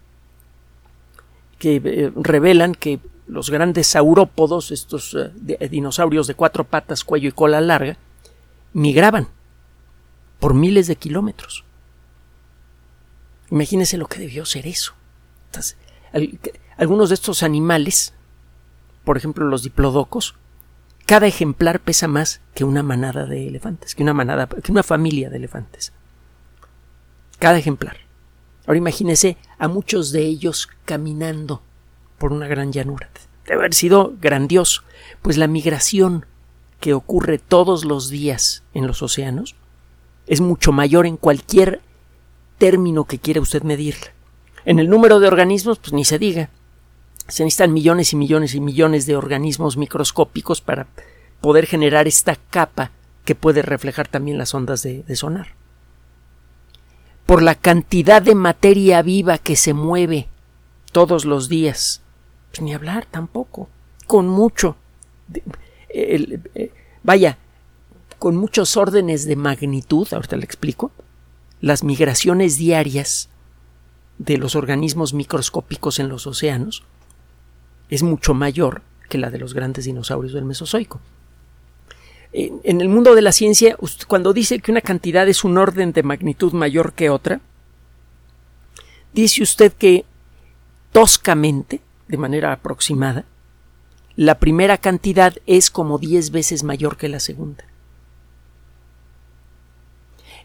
que 1.60 1.82
eh, 1.84 2.12
revelan 2.16 2.76
que 2.76 3.00
los 3.28 3.50
grandes 3.50 3.88
saurópodos, 3.88 4.72
estos 4.72 5.16
eh, 5.16 5.68
dinosaurios 5.70 6.28
de 6.28 6.36
cuatro 6.36 6.64
patas, 6.64 7.04
cuello 7.04 7.30
y 7.30 7.32
cola 7.32 7.62
larga, 7.62 7.98
migraban 8.74 9.28
por 10.40 10.54
miles 10.54 10.88
de 10.88 10.96
kilómetros. 10.96 11.64
Imagínese 13.50 13.98
lo 13.98 14.08
que 14.08 14.20
debió 14.20 14.46
ser 14.46 14.68
eso. 14.68 14.94
algunos 16.78 17.10
de 17.10 17.16
estos 17.16 17.44
animales, 17.44 18.14
por 19.04 19.18
ejemplo 19.18 19.46
los 19.46 19.64
diplodocos, 19.64 20.36
cada 21.08 21.26
ejemplar 21.26 21.80
pesa 21.80 22.10
más 22.10 22.42
que 22.54 22.66
una 22.66 22.84
manada 22.84 23.26
de 23.26 23.48
elefantes, 23.48 23.96
que 23.96 24.04
una 24.04 24.14
manada, 24.14 24.48
que 24.48 24.72
una 24.72 24.84
familia 24.84 25.30
de 25.30 25.38
elefantes. 25.38 25.94
Cada 27.40 27.58
ejemplar. 27.58 27.98
Ahora 28.66 28.78
imagínese 28.78 29.38
a 29.58 29.70
muchos 29.70 30.12
de 30.12 30.24
ellos 30.24 30.68
caminando 30.84 31.62
por 32.18 32.34
una 32.34 32.48
gran 32.48 32.74
llanura. 32.74 33.10
Debe 33.46 33.60
haber 33.60 33.74
sido 33.74 34.16
grandioso, 34.20 34.84
pues 35.22 35.38
la 35.38 35.48
migración 35.48 36.26
que 36.82 36.94
ocurre 36.94 37.38
todos 37.38 37.86
los 37.86 38.10
días 38.10 38.64
en 38.74 38.86
los 38.86 39.02
océanos 39.02 39.56
es 40.28 40.42
mucho 40.42 40.74
mayor 40.74 41.06
en 41.06 41.16
cualquier 41.16 41.82
término 42.58 43.06
que 43.06 43.18
quiera 43.18 43.40
usted 43.40 43.64
medir. 43.64 43.96
En 44.66 44.78
el 44.78 44.90
número 44.90 45.22
de 45.22 45.30
organismos, 45.30 45.80
pues 45.80 45.94
ni 45.94 46.04
se 46.04 46.20
diga. 46.20 46.50
Se 47.28 47.44
necesitan 47.44 47.74
millones 47.74 48.14
y 48.14 48.16
millones 48.16 48.56
y 48.56 48.62
millones 48.62 49.06
de 49.06 49.16
organismos 49.16 49.78
microscópicos 49.78 50.62
para 50.62 50.88
poder 51.42 51.66
generar 51.66 52.08
esta 52.08 52.36
capa 52.36 52.92
que 53.26 53.36
puede 53.36 53.62
reflejar 53.62 54.08
también 54.08 54.38
las 54.38 54.54
ondas 54.54 54.84
de, 54.84 55.04
sonar. 55.16 55.56
Por 57.26 57.44
la 57.44 57.56
cantidad 57.56 58.22
de 58.22 58.36
materia 58.36 59.02
viva 59.02 59.38
que 59.38 59.58
se 59.58 59.74
mueve 59.74 60.28
todos 60.94 61.26
los 61.26 61.50
días. 61.50 62.02
Pues 62.52 62.62
ni 62.62 62.74
hablar 62.74 63.06
tampoco. 63.06 63.68
Con 64.08 64.30
mucho. 64.30 64.78
Eh, 65.90 66.72
vaya, 67.04 67.38
con 68.18 68.38
muchos 68.38 68.78
órdenes 68.78 69.26
de 69.26 69.36
magnitud, 69.36 70.08
ahorita 70.12 70.38
le 70.38 70.46
explico, 70.46 70.92
las 71.60 71.84
migraciones 71.84 72.58
diarias 72.58 73.28
de 74.18 74.38
los 74.38 74.56
organismos 74.56 75.14
microscópicos 75.14 76.00
en 76.00 76.08
los 76.08 76.26
océanos 76.28 76.84
es 77.90 78.04
mucho 78.04 78.34
mayor 78.34 78.82
que 79.10 79.18
la 79.18 79.30
de 79.30 79.40
los 79.40 79.54
grandes 79.54 79.86
dinosaurios 79.86 80.34
del 80.34 80.46
Mesozoico. 80.46 81.00
En 82.34 82.82
el 82.82 82.90
mundo 82.90 83.16
de 83.16 83.22
la 83.22 83.32
ciencia, 83.32 83.78
cuando 84.08 84.34
dice 84.34 84.60
que 84.60 84.72
una 84.72 84.82
cantidad 84.82 85.28
es 85.28 85.44
un 85.44 85.58
orden 85.58 85.94
de 85.94 86.04
magnitud 86.04 86.54
mayor 86.54 86.94
que 86.94 87.10
otra, 87.10 87.40
dice 89.14 89.42
usted 89.42 89.72
que 89.74 90.06
toscamente, 90.92 91.82
de 92.08 92.18
manera 92.18 92.52
aproximada, 92.52 93.26
la 94.16 94.40
primera 94.40 94.78
cantidad 94.78 95.36
es 95.46 95.72
como 95.72 96.00
10 96.00 96.32
veces 96.32 96.64
mayor 96.64 96.98
que 96.98 97.08
la 97.08 97.20
segunda. 97.20 97.64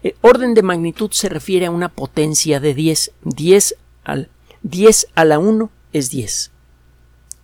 El 0.03 0.15
orden 0.21 0.53
de 0.53 0.63
magnitud 0.63 1.11
se 1.11 1.29
refiere 1.29 1.65
a 1.65 1.71
una 1.71 1.89
potencia 1.89 2.59
de 2.59 2.73
10. 2.73 3.11
10, 3.23 3.75
al, 4.03 4.29
10 4.61 5.07
a 5.15 5.25
la 5.25 5.39
1 5.39 5.69
es 5.93 6.09
10. 6.09 6.52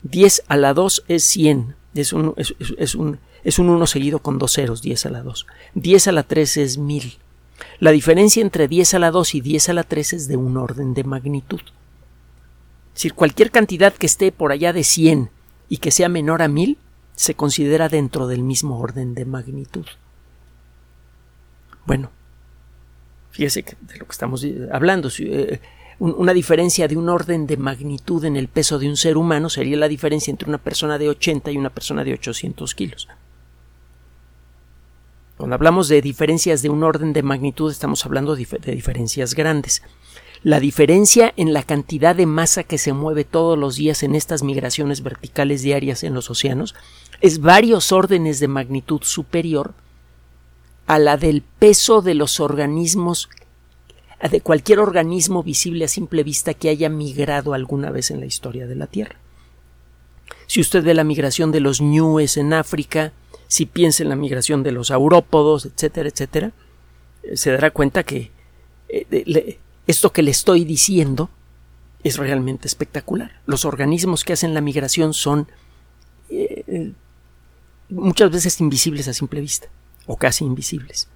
10 0.04 0.44
a 0.48 0.58
la 0.58 0.74
2 0.74 1.06
es 1.08 1.24
100. 1.24 1.76
Es 1.96 2.14
un, 2.14 2.34
es, 2.38 2.96
un, 2.96 3.20
es 3.44 3.60
un 3.60 3.70
1 3.70 3.88
seguido 3.88 4.20
con 4.20 4.38
dos 4.38 4.54
ceros, 4.54 4.82
10 4.82 5.08
a 5.08 5.10
la 5.10 5.22
2. 5.24 5.48
10 5.76 6.08
a 6.08 6.12
la 6.12 6.24
3 6.24 6.58
es 6.58 6.78
1000. 6.78 7.18
La 7.80 7.92
diferencia 7.92 8.42
entre 8.42 8.68
10 8.68 8.94
a 8.94 9.00
la 9.00 9.12
2 9.12 9.36
y 9.36 9.42
10 9.42 9.70
a 9.70 9.74
la 9.74 9.84
3 9.84 10.14
es 10.14 10.28
de 10.28 10.38
un 10.38 10.58
orden 10.58 10.94
de 10.94 11.04
magnitud. 11.04 11.62
Es 11.62 12.94
decir, 12.94 13.14
cualquier 13.14 13.52
cantidad 13.52 13.94
que 13.94 14.06
esté 14.06 14.32
por 14.32 14.52
allá 14.52 14.74
de 14.74 14.84
100 14.84 15.30
y 15.68 15.78
que 15.78 15.92
sea 15.92 16.10
menor 16.10 16.42
a 16.42 16.48
1000 16.48 16.78
se 17.16 17.34
considera 17.34 17.90
dentro 17.90 18.28
del 18.28 18.44
mismo 18.44 18.80
orden 18.80 19.14
de 19.14 19.26
magnitud. 19.26 19.86
Bueno, 21.86 22.12
Fíjese 23.32 23.64
de 23.64 23.98
lo 23.98 24.06
que 24.06 24.12
estamos 24.12 24.46
hablando. 24.72 25.10
Eh, 25.20 25.60
una 26.00 26.34
diferencia 26.34 26.88
de 26.88 26.96
un 26.96 27.10
orden 27.10 27.46
de 27.46 27.58
magnitud 27.58 28.24
en 28.24 28.38
el 28.38 28.48
peso 28.48 28.80
de 28.80 28.88
un 28.88 28.96
ser 28.96 29.18
humano 29.18 29.50
sería 29.50 29.76
la 29.78 29.90
diferencia 29.90 30.32
entre 30.32 30.48
una 30.48 30.58
persona 30.58 30.98
de 30.98 31.10
80 31.10 31.52
y 31.52 31.58
una 31.58 31.70
persona 31.70 32.04
de 32.04 32.14
800 32.14 32.74
kilos. 32.74 33.08
Cuando 35.38 35.56
hablamos 35.56 35.88
de 35.88 36.02
diferencias 36.02 36.62
de 36.62 36.70
un 36.70 36.84
orden 36.84 37.14
de 37.14 37.24
magnitud 37.24 37.72
estamos 37.72 38.06
hablando 38.06 38.36
de 38.36 38.46
diferencias 38.76 39.36
grandes. 39.36 39.82
La 40.42 40.62
diferencia 40.62 41.34
en 41.36 41.52
la 41.52 41.64
cantidad 41.64 42.16
de 42.16 42.26
masa 42.26 42.64
que 42.64 42.78
se 42.78 42.94
mueve 42.94 43.26
todos 43.26 43.58
los 43.58 43.76
días 43.76 44.04
en 44.04 44.16
estas 44.16 44.42
migraciones 44.42 45.04
verticales 45.04 45.62
diarias 45.62 46.04
en 46.04 46.14
los 46.14 46.30
océanos 46.30 46.76
es 47.20 47.42
varios 47.42 47.92
órdenes 47.92 48.40
de 48.40 48.48
magnitud 48.48 49.02
superior 49.04 49.74
a 50.88 50.98
la 50.98 51.18
del 51.18 51.42
peso 51.42 52.02
de 52.02 52.16
los 52.16 52.40
organismos, 52.40 53.30
de 54.28 54.42
cualquier 54.42 54.80
organismo 54.80 55.44
visible 55.44 55.86
a 55.86 55.88
simple 55.88 56.24
vista 56.24 56.54
que 56.54 56.70
haya 56.70 56.90
migrado 56.90 57.54
alguna 57.54 57.90
vez 57.90 58.12
en 58.12 58.20
la 58.20 58.26
historia 58.26 58.68
de 58.68 58.76
la 58.76 58.88
Tierra. 58.88 59.16
Si 60.46 60.60
usted 60.60 60.84
ve 60.84 60.94
la 60.94 61.06
migración 61.06 61.52
de 61.52 61.62
los 61.62 61.80
ñúes 61.80 62.36
en 62.36 62.54
África, 62.54 63.14
si 63.48 63.66
piensa 63.66 64.04
en 64.04 64.10
la 64.10 64.16
migración 64.18 64.62
de 64.62 64.74
los 64.74 64.92
aurópodos, 64.92 65.66
etcétera, 65.66 66.10
etcétera, 66.10 66.52
eh, 67.24 67.38
se 67.38 67.52
dará 67.52 67.72
cuenta 67.72 68.04
que 68.04 68.32
eh, 68.90 69.60
esto 69.88 70.12
que 70.12 70.22
le 70.22 70.32
estoy 70.32 70.66
diciendo 70.66 71.30
es 72.04 72.18
realmente 72.18 72.68
espectacular. 72.68 73.42
Los 73.46 73.64
organismos 73.64 74.24
que 74.24 74.34
hacen 74.34 74.54
la 74.54 74.62
migración 74.62 75.14
son 75.14 75.48
eh, 76.30 76.92
muchas 77.90 78.32
veces 78.32 78.60
invisibles 78.60 79.08
a 79.08 79.14
simple 79.14 79.40
vista 79.42 79.70
o 80.08 80.18
casi 80.18 80.44
invisibles. 80.44 81.08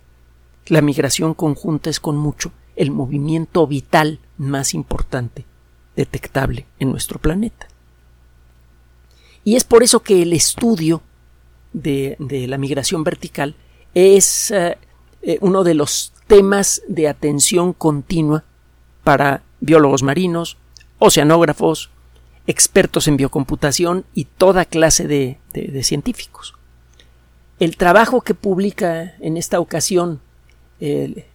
La 0.68 0.82
migración 0.82 1.34
conjunta 1.34 1.90
es 1.90 2.00
con 2.00 2.16
mucho 2.16 2.52
el 2.76 2.92
movimiento 2.92 3.66
vital 3.68 4.20
más 4.38 4.74
importante 4.74 5.46
detectable 5.96 6.66
en 6.80 6.92
nuestro 6.92 7.20
planeta. 7.20 7.68
Y 9.44 9.56
es 9.56 9.64
por 9.64 9.84
eso 9.84 10.02
que 10.02 10.22
el 10.22 10.34
estudio 10.34 11.02
de, 11.74 12.16
la 12.48 12.58
migración 12.58 13.04
vertical 13.04 13.56
es 13.94 14.52
eh, 14.52 14.78
eh, 15.22 15.38
uno 15.42 15.64
de 15.64 15.74
los 15.74 16.14
temas 16.28 16.82
de 16.88 17.08
atención 17.08 17.74
continua 17.74 18.44
para 19.04 19.44
biólogos 19.60 20.04
marinos, 20.04 20.58
oceanógrafos, 21.00 21.90
expertos 22.48 23.08
en 23.08 23.18
biocomputación 23.18 24.06
y 24.14 24.26
toda 24.26 24.66
clase 24.66 25.08
de, 25.08 25.38
científicos. 25.84 26.56
El 27.60 27.78
trabajo 27.78 28.22
que 28.22 28.34
publica 28.34 29.14
en 29.20 29.38
esta 29.38 29.60
ocasión 29.60 30.22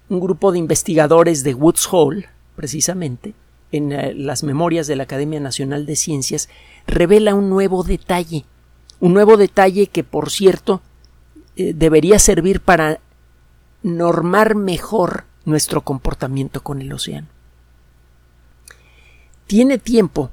un 0.08 0.20
grupo 0.20 0.52
de 0.52 0.58
investigadores 0.58 1.44
de 1.44 1.54
Woods 1.54 1.88
Hole, 1.90 2.28
precisamente, 2.56 3.34
en 3.72 3.92
eh, 3.92 4.14
las 4.14 4.42
memorias 4.42 4.86
de 4.86 4.96
la 4.96 5.02
Academia 5.04 5.40
Nacional 5.40 5.86
de 5.86 5.96
Ciencias, 5.96 6.48
revela 6.86 7.34
un 7.34 7.50
nuevo 7.50 7.82
detalle. 7.82 8.44
Un 9.00 9.14
nuevo 9.14 9.36
detalle 9.36 9.86
que, 9.86 10.04
por 10.04 10.30
cierto, 10.30 10.80
eh, 11.56 11.72
debería 11.74 12.18
servir 12.18 12.60
para 12.60 13.00
normar 13.82 14.54
mejor 14.54 15.24
nuestro 15.44 15.82
comportamiento 15.82 16.62
con 16.62 16.80
el 16.80 16.92
océano. 16.92 17.28
Tiene 19.46 19.78
tiempo 19.78 20.30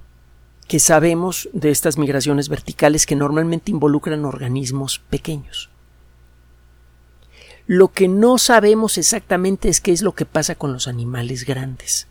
que 0.68 0.80
sabemos 0.80 1.48
de 1.54 1.70
estas 1.70 1.98
migraciones 1.98 2.50
verticales 2.50 3.06
que 3.06 3.16
normalmente 3.16 3.72
involucran 3.72 4.26
organismos 4.26 5.00
pequeños. 5.00 5.70
Lo 7.68 7.90
que 7.90 8.08
no 8.08 8.38
sabemos 8.38 8.98
exactamente 8.98 9.70
es 9.70 9.82
qué 9.82 9.92
es 9.92 10.02
lo 10.02 10.14
que 10.14 10.26
pasa 10.26 10.56
con 10.56 10.72
los 10.74 10.88
animales 10.88 11.46
grandes. 11.46 12.08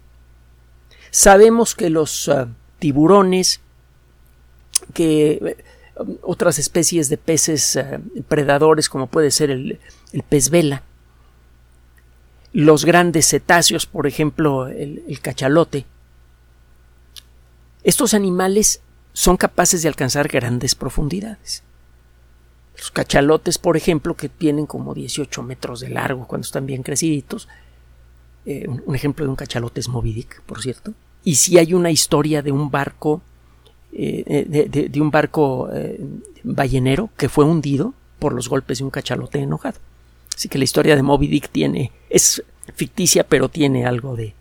Sabemos 1.10 1.74
que 1.74 1.90
los 1.90 2.28
ah, 2.28 2.48
tiburones, 2.80 3.60
que 4.92 5.32
eh, 5.32 5.56
otras 6.22 6.58
especies 6.58 7.08
de 7.08 7.18
peces 7.18 7.76
ah, 7.76 8.00
predadores 8.26 8.88
como 8.88 9.06
puede 9.06 9.30
ser 9.30 9.50
el, 9.50 9.78
pez 10.28 10.50
vela, 10.50 10.82
los 12.52 12.84
grandes 12.84 13.28
cetáceos, 13.28 13.86
por 13.86 14.06
ejemplo, 14.06 14.68
el 14.68 15.18
cachalote, 15.20 15.86
estos 17.84 18.14
animales 18.14 18.80
son 19.12 19.36
capaces 19.36 19.82
de 19.82 19.88
alcanzar 19.88 20.28
grandes 20.28 20.74
profundidades. 20.74 21.62
Los 22.76 22.90
cachalotes, 22.90 23.58
por 23.58 23.76
ejemplo, 23.76 24.14
que 24.14 24.28
tienen 24.28 24.66
como 24.66 24.94
18 24.94 25.42
metros 25.42 25.80
de 25.80 25.90
largo 25.90 26.26
cuando 26.26 26.44
están 26.44 26.66
bien 26.66 26.82
creciditos. 26.82 27.48
Eh, 28.46 28.66
un, 28.68 28.94
ejemplo 28.94 29.24
de 29.24 29.30
un 29.30 29.36
cachalote 29.36 29.80
es 29.80 29.88
Moby 29.88 30.12
Dick, 30.12 30.42
por 30.42 30.60
cierto. 30.60 30.92
Y 31.22 31.36
si 31.36 31.56
hay 31.56 31.72
una 31.72 31.90
historia 31.90 32.42
de 32.42 32.52
un 32.52 32.70
barco, 32.70 33.22
eh, 33.92 34.24
eh, 34.26 34.88
de, 34.90 35.00
un 35.00 35.10
barco 35.10 35.70
ballenero 36.42 37.10
que 37.16 37.28
fue 37.28 37.44
hundido 37.44 37.94
por 38.18 38.34
los 38.34 38.48
golpes 38.48 38.78
de 38.78 38.84
un 38.84 38.90
cachalote 38.90 39.38
enojado. 39.38 39.78
Así 40.34 40.48
que 40.48 40.58
la 40.58 40.64
historia 40.64 40.96
de 40.96 41.02
Moby 41.02 41.28
Dick 41.28 41.48
tiene, 41.48 41.92
es 42.10 42.42
ficticia, 42.74 43.24
pero 43.24 43.48
tiene 43.48 43.86
algo 43.86 44.16
de, 44.16 44.34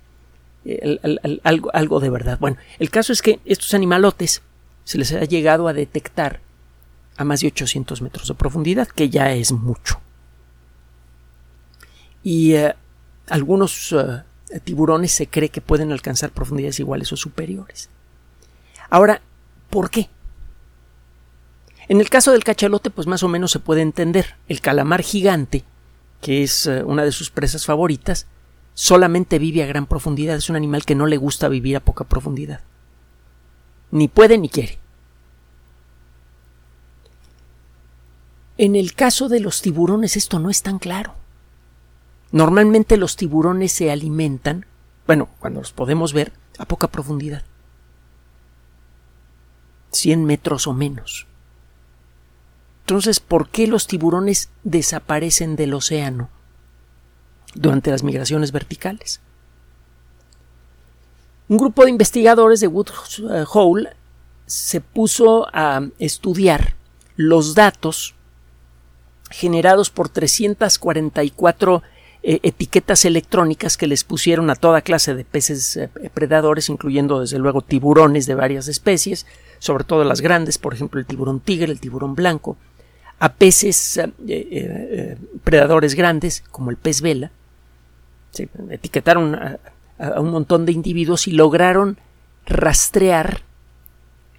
algo, 1.44 1.70
algo 1.74 2.00
de 2.00 2.10
verdad. 2.10 2.40
Bueno, 2.40 2.58
el 2.80 2.90
caso 2.90 3.14
es 3.14 3.22
que 3.22 3.40
estos 3.46 3.74
animalotes 3.74 4.42
se 4.84 4.98
les 4.98 5.14
ha 5.14 5.24
llegado 5.24 5.68
a 5.68 5.74
detectar 5.74 6.42
a 7.18 7.24
más 7.24 7.42
de 7.42 7.48
800 7.48 8.02
metros 8.02 8.28
de 8.28 8.34
profundidad, 8.34 8.88
que 8.88 9.10
ya 9.10 9.32
es 9.32 9.52
mucho. 9.52 10.00
Y 12.24 12.54
eh, 12.54 12.76
algunos 13.28 13.92
eh, 13.92 14.24
tiburones 14.64 15.12
se 15.12 15.28
cree 15.28 15.50
que 15.50 15.62
pueden 15.62 15.92
alcanzar 15.92 16.32
profundidades 16.32 16.80
iguales 16.80 17.12
o 17.12 17.18
superiores. 17.18 17.90
Ahora, 18.90 19.22
¿por 19.70 19.90
qué? 19.90 20.10
En 21.88 22.00
el 22.00 22.10
caso 22.10 22.32
del 22.32 22.44
cachalote, 22.44 22.90
pues 22.90 23.08
más 23.08 23.24
o 23.24 23.28
menos 23.28 23.52
se 23.52 23.60
puede 23.60 23.82
entender. 23.82 24.36
El 24.48 24.62
calamar 24.62 25.02
gigante, 25.02 25.64
que 26.22 26.44
es 26.44 26.66
eh, 26.66 26.84
una 26.84 27.04
de 27.04 27.12
sus 27.12 27.30
presas 27.30 27.66
favoritas, 27.66 28.28
solamente 28.74 29.40
vive 29.40 29.64
a 29.64 29.68
gran 29.68 29.86
profundidad. 29.86 30.38
Es 30.38 30.50
un 30.50 30.56
animal 30.56 30.86
que 30.86 30.96
no 30.96 31.06
le 31.06 31.18
gusta 31.18 31.50
vivir 31.50 31.76
a 31.76 31.82
poca 31.82 32.06
profundidad. 32.06 32.62
Ni 33.92 34.08
puede 34.08 34.38
ni 34.38 34.50
quiere. 34.50 34.80
En 38.58 38.76
el 38.76 38.94
caso 38.94 39.30
de 39.30 39.40
los 39.40 39.62
tiburones 39.62 40.16
esto 40.16 40.40
no 40.40 40.50
es 40.50 40.62
tan 40.62 40.80
claro. 40.80 41.16
Normalmente 42.32 42.98
los 42.98 43.16
tiburones 43.16 43.72
se 43.72 43.92
alimentan, 43.92 44.66
bueno, 45.08 45.30
cuando 45.40 45.62
los 45.62 45.72
podemos 45.72 46.14
ver, 46.14 46.34
a 46.58 46.66
poca 46.66 46.88
profundidad. 46.88 47.44
100 49.92 50.26
metros 50.26 50.68
o 50.68 50.74
menos. 50.74 51.28
Entonces, 52.82 53.20
¿por 53.20 53.50
qué 53.50 53.68
los 53.68 53.88
tiburones 53.88 54.50
desaparecen 54.64 55.56
del 55.56 55.74
océano 55.74 56.30
durante 57.56 57.92
las 57.92 58.04
migraciones 58.04 58.52
verticales? 58.52 59.22
Un 61.48 61.58
grupo 61.58 61.84
de 61.84 61.92
investigadores 61.92 62.60
de 62.60 62.68
Woods 62.68 63.22
Hole 63.54 63.90
se 64.46 64.82
puso 64.82 65.48
a 65.54 65.82
estudiar 66.00 66.76
los 67.16 67.56
datos 67.56 68.16
generados 69.34 69.90
por 69.90 70.10
344 70.10 71.82
eh, 72.22 72.40
etiquetas 72.44 73.04
electrónicas 73.04 73.78
que 73.78 73.88
les 73.88 74.04
pusieron 74.04 74.50
a 74.52 74.56
toda 74.56 74.82
clase 74.82 75.16
de 75.16 75.26
peces 75.26 75.76
eh, 75.76 75.90
predadores, 76.14 76.70
incluyendo 76.70 77.20
desde 77.20 77.40
luego 77.40 77.62
tiburones 77.62 78.28
de 78.28 78.36
varias 78.36 78.68
especies, 78.68 79.26
sobre 79.58 79.84
todo 79.86 80.04
las 80.04 80.22
grandes, 80.22 80.60
por 80.60 80.74
ejemplo 80.74 81.00
el 81.00 81.08
tiburón 81.08 81.40
tigre, 81.40 81.72
el 81.72 81.80
tiburón 81.80 82.14
blanco, 82.14 82.58
a 83.20 83.34
peces 83.34 84.00
eh, 84.28 85.18
predadores 85.44 85.96
grandes 85.96 86.44
como 86.52 86.70
el 86.70 86.78
pez 86.78 87.02
vela. 87.02 87.32
Se 88.32 88.48
etiquetaron 88.70 89.36
a 89.36 90.20
un 90.20 90.32
montón 90.32 90.66
de 90.66 90.72
individuos 90.72 91.28
y 91.28 91.32
lograron 91.32 91.98
rastrear 92.46 93.42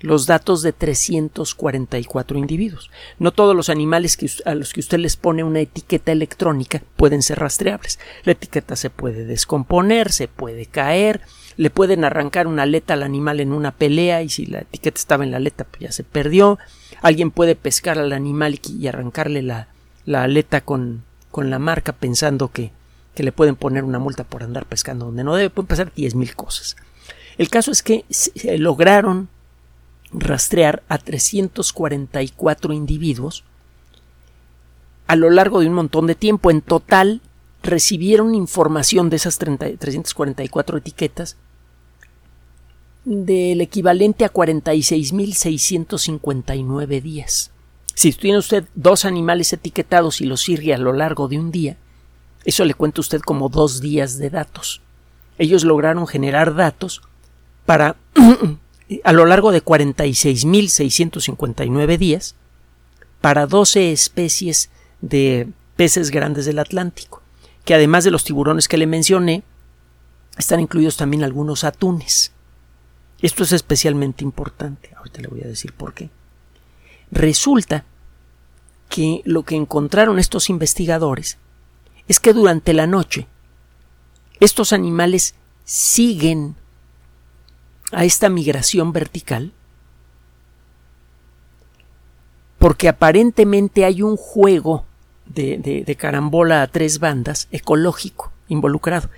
los 0.00 0.26
datos 0.26 0.62
de 0.62 0.72
344 0.72 2.38
individuos. 2.38 2.90
No 3.18 3.33
todos 3.33 3.57
los 3.57 3.68
animales 3.68 4.18
a 4.44 4.54
los 4.54 4.72
que 4.72 4.80
usted 4.80 4.98
les 4.98 5.16
pone 5.16 5.44
una 5.44 5.61
etiqueta 5.61 6.12
electrónica 6.12 6.83
pueden 6.96 7.22
ser 7.22 7.38
rastreables. 7.38 7.98
La 8.24 8.33
etiqueta 8.33 8.76
se 8.76 8.90
puede 8.90 9.24
descomponer, 9.24 10.12
se 10.12 10.28
puede 10.28 10.66
caer, 10.66 11.22
le 11.57 11.70
pueden 11.70 12.04
arrancar 12.04 12.46
una 12.46 12.64
aleta 12.64 12.94
al 12.94 13.02
animal 13.02 13.40
en 13.40 13.52
una 13.52 13.70
pelea 13.70 14.22
y 14.22 14.28
si 14.28 14.46
la 14.46 14.61
etiqueta 14.61 14.98
estaba 14.98 15.24
en 15.24 15.30
la 15.30 15.38
aleta 15.38 15.64
pues 15.64 15.80
ya 15.80 15.92
se 15.92 16.04
perdió. 16.04 16.59
Alguien 17.00 17.30
puede 17.30 17.54
pescar 17.54 17.98
al 17.98 18.12
animal 18.12 18.61
y 18.68 18.87
arrancarle 18.87 19.42
la, 19.42 19.68
aleta 20.07 20.61
con, 20.61 21.04
con 21.30 21.50
la 21.50 21.59
marca 21.59 21.92
pensando 21.92 22.48
que, 22.48 22.72
que 23.14 23.22
le 23.22 23.33
pueden 23.33 23.57
poner 23.57 23.85
una 23.85 23.98
multa 23.98 24.24
por 24.24 24.42
andar 24.42 24.66
pescando 24.66 25.07
donde 25.07 25.24
no 25.24 25.35
debe. 25.35 25.50
Pueden 25.50 25.68
pasar 25.68 25.92
10.000 25.94 26.35
cosas. 26.35 26.76
El 27.38 27.48
caso 27.48 27.70
es 27.70 27.83
que 27.83 28.04
lograron 28.59 29.28
rastrear 30.14 30.83
a 30.88 30.98
344 30.98 32.72
individuos 32.72 33.44
a 35.07 35.16
lo 35.16 35.29
largo 35.31 35.61
de 35.61 35.68
un 35.68 35.74
montón 35.74 36.07
de 36.07 36.14
tiempo. 36.14 36.50
En 36.50 36.62
total, 36.62 37.20
recibieron 37.62 38.35
información 38.35 39.11
de 39.11 39.16
esas 39.16 39.37
344 39.38 40.79
etiquetas 40.79 41.37
del 43.05 43.61
equivalente 43.61 44.24
a 44.24 44.33
46.659 44.33 47.03
días. 47.03 47.50
Si 47.94 48.12
tiene 48.12 48.38
usted 48.38 48.64
dos 48.74 49.05
animales 49.05 49.53
etiquetados 49.53 50.20
y 50.20 50.24
los 50.24 50.40
sirve 50.40 50.74
a 50.74 50.79
lo 50.79 50.92
largo 50.92 51.29
de 51.29 51.38
un 51.38 51.53
día, 51.53 51.77
eso 52.44 52.64
le 52.64 52.74
cuenta 52.74 53.00
usted 53.00 53.20
como 53.20 53.48
dos 53.48 53.81
días 53.81 54.18
de 54.18 54.31
datos. 54.31 54.81
Ellos 55.38 55.64
lograron 55.64 56.07
generar 56.07 56.55
datos 56.55 57.03
para 57.66 57.96
a 59.04 59.12
lo 59.12 59.26
largo 59.26 59.52
de 59.52 59.64
46.659 59.64 61.98
días 61.98 62.35
para 63.20 63.46
12 63.46 63.92
especies 63.92 64.70
de 65.00 65.48
peces 65.76 66.11
grandes 66.11 66.46
del 66.46 66.59
Atlántico, 66.59 67.22
que 67.64 67.74
además 67.74 68.02
de 68.04 68.11
los 68.11 68.24
tiburones 68.24 68.68
que 68.68 68.76
le 68.76 68.87
mencioné, 68.87 69.42
están 70.37 70.61
incluidos 70.61 70.96
también 70.96 71.24
algunos 71.24 71.64
atunes. 71.64 72.33
Esto 73.20 73.44
es 73.44 73.52
especialmente 73.52 74.24
importante. 74.24 74.90
Ahorita 74.96 75.22
le 75.22 75.28
voy 75.28 75.42
a 75.42 75.48
decir 75.48 75.72
por 75.72 75.94
qué. 75.94 76.11
Resulta 77.11 77.85
que 78.88 79.22
lo 79.24 79.44
que 79.44 79.57
encontraron 79.57 80.18
estos 80.18 80.50
investigadores 80.50 81.38
es 82.07 82.20
que 82.20 82.33
durante 82.33 82.74
la 82.74 82.87
noche 82.87 83.26
estos 84.40 84.72
animales 84.72 85.35
siguen 85.64 86.57
a 87.92 88.05
esta 88.05 88.29
migración 88.29 88.92
vertical? 88.92 89.53
Porque 92.59 92.88
aparentemente 92.88 93.85
hay 93.85 94.03
un 94.03 94.16
juego 94.16 94.87
de, 95.27 95.97
carambola 95.99 96.62
a 96.62 96.66
tres 96.66 96.99
bandas 96.99 97.49
ecológico 97.51 98.33
involucrado. 98.49 99.09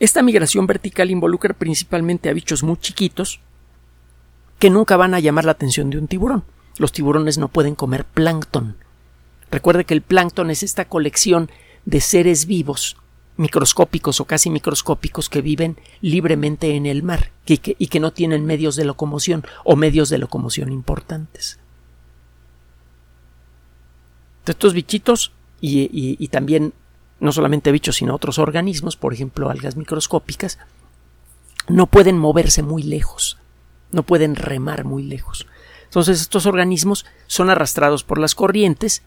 Esta 0.00 0.22
migración 0.22 0.66
vertical 0.66 1.10
involucra 1.10 1.54
principalmente 1.54 2.28
a 2.28 2.32
bichos 2.32 2.62
muy 2.62 2.76
chiquitos 2.76 3.40
que 4.58 4.70
nunca 4.70 4.96
van 4.96 5.14
a 5.14 5.20
llamar 5.20 5.44
la 5.44 5.52
atención 5.52 5.90
de 5.90 5.98
un 5.98 6.08
tiburón. 6.08 6.44
Los 6.78 6.92
tiburones 6.92 7.38
no 7.38 7.48
pueden 7.48 7.74
comer 7.74 8.04
plancton. 8.04 8.76
Recuerde 9.50 9.84
que 9.84 9.94
el 9.94 10.02
plancton 10.02 10.50
es 10.50 10.62
esta 10.62 10.84
colección 10.86 11.50
de 11.84 12.00
seres 12.00 12.46
vivos, 12.46 12.96
microscópicos 13.38 14.20
o 14.20 14.26
casi 14.26 14.50
microscópicos, 14.50 15.30
que 15.30 15.40
viven 15.40 15.78
libremente 16.02 16.74
en 16.74 16.84
el 16.84 17.02
mar 17.02 17.30
y 17.46 17.58
que, 17.58 17.76
y 17.78 17.98
no 18.00 18.12
tienen 18.12 18.44
medios 18.44 18.76
de 18.76 18.84
locomoción 18.84 19.44
o 19.64 19.76
medios 19.76 20.10
de 20.10 20.18
locomoción 20.18 20.70
importantes. 20.72 21.58
Estos 24.44 24.74
bichitos 24.74 25.32
y, 25.60 26.28
también 26.28 26.72
no 27.20 27.32
solamente 27.32 27.72
bichos, 27.72 27.96
sino 27.96 28.14
otros 28.14 28.38
organismos, 28.38 28.96
por 28.96 29.12
ejemplo 29.12 29.50
algas 29.50 29.76
microscópicas, 29.76 30.58
no 31.68 31.86
pueden 31.86 32.18
moverse 32.18 32.62
muy 32.62 32.82
lejos, 32.82 33.38
no 33.92 34.02
pueden 34.02 34.36
remar 34.36 34.84
muy 34.84 35.02
lejos. 35.02 35.46
Entonces 35.84 36.20
estos 36.20 36.46
organismos 36.46 37.06
son 37.26 37.50
arrastrados 37.50 38.04
por 38.04 38.18
las 38.18 38.34
corrientes 38.34 39.02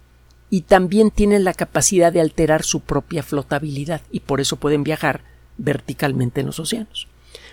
y 0.51 0.61
también 0.63 1.09
tienen 1.09 1.45
la 1.45 1.53
capacidad 1.53 2.11
de 2.11 2.19
alterar 2.19 2.63
su 2.63 2.81
propia 2.81 3.23
flotabilidad 3.23 4.01
y 4.11 4.19
por 4.19 4.41
eso 4.41 4.57
pueden 4.57 4.83
viajar 4.83 5.23
verticalmente 5.57 6.41
en 6.41 6.47
los 6.47 6.59
océanos. 6.59 7.07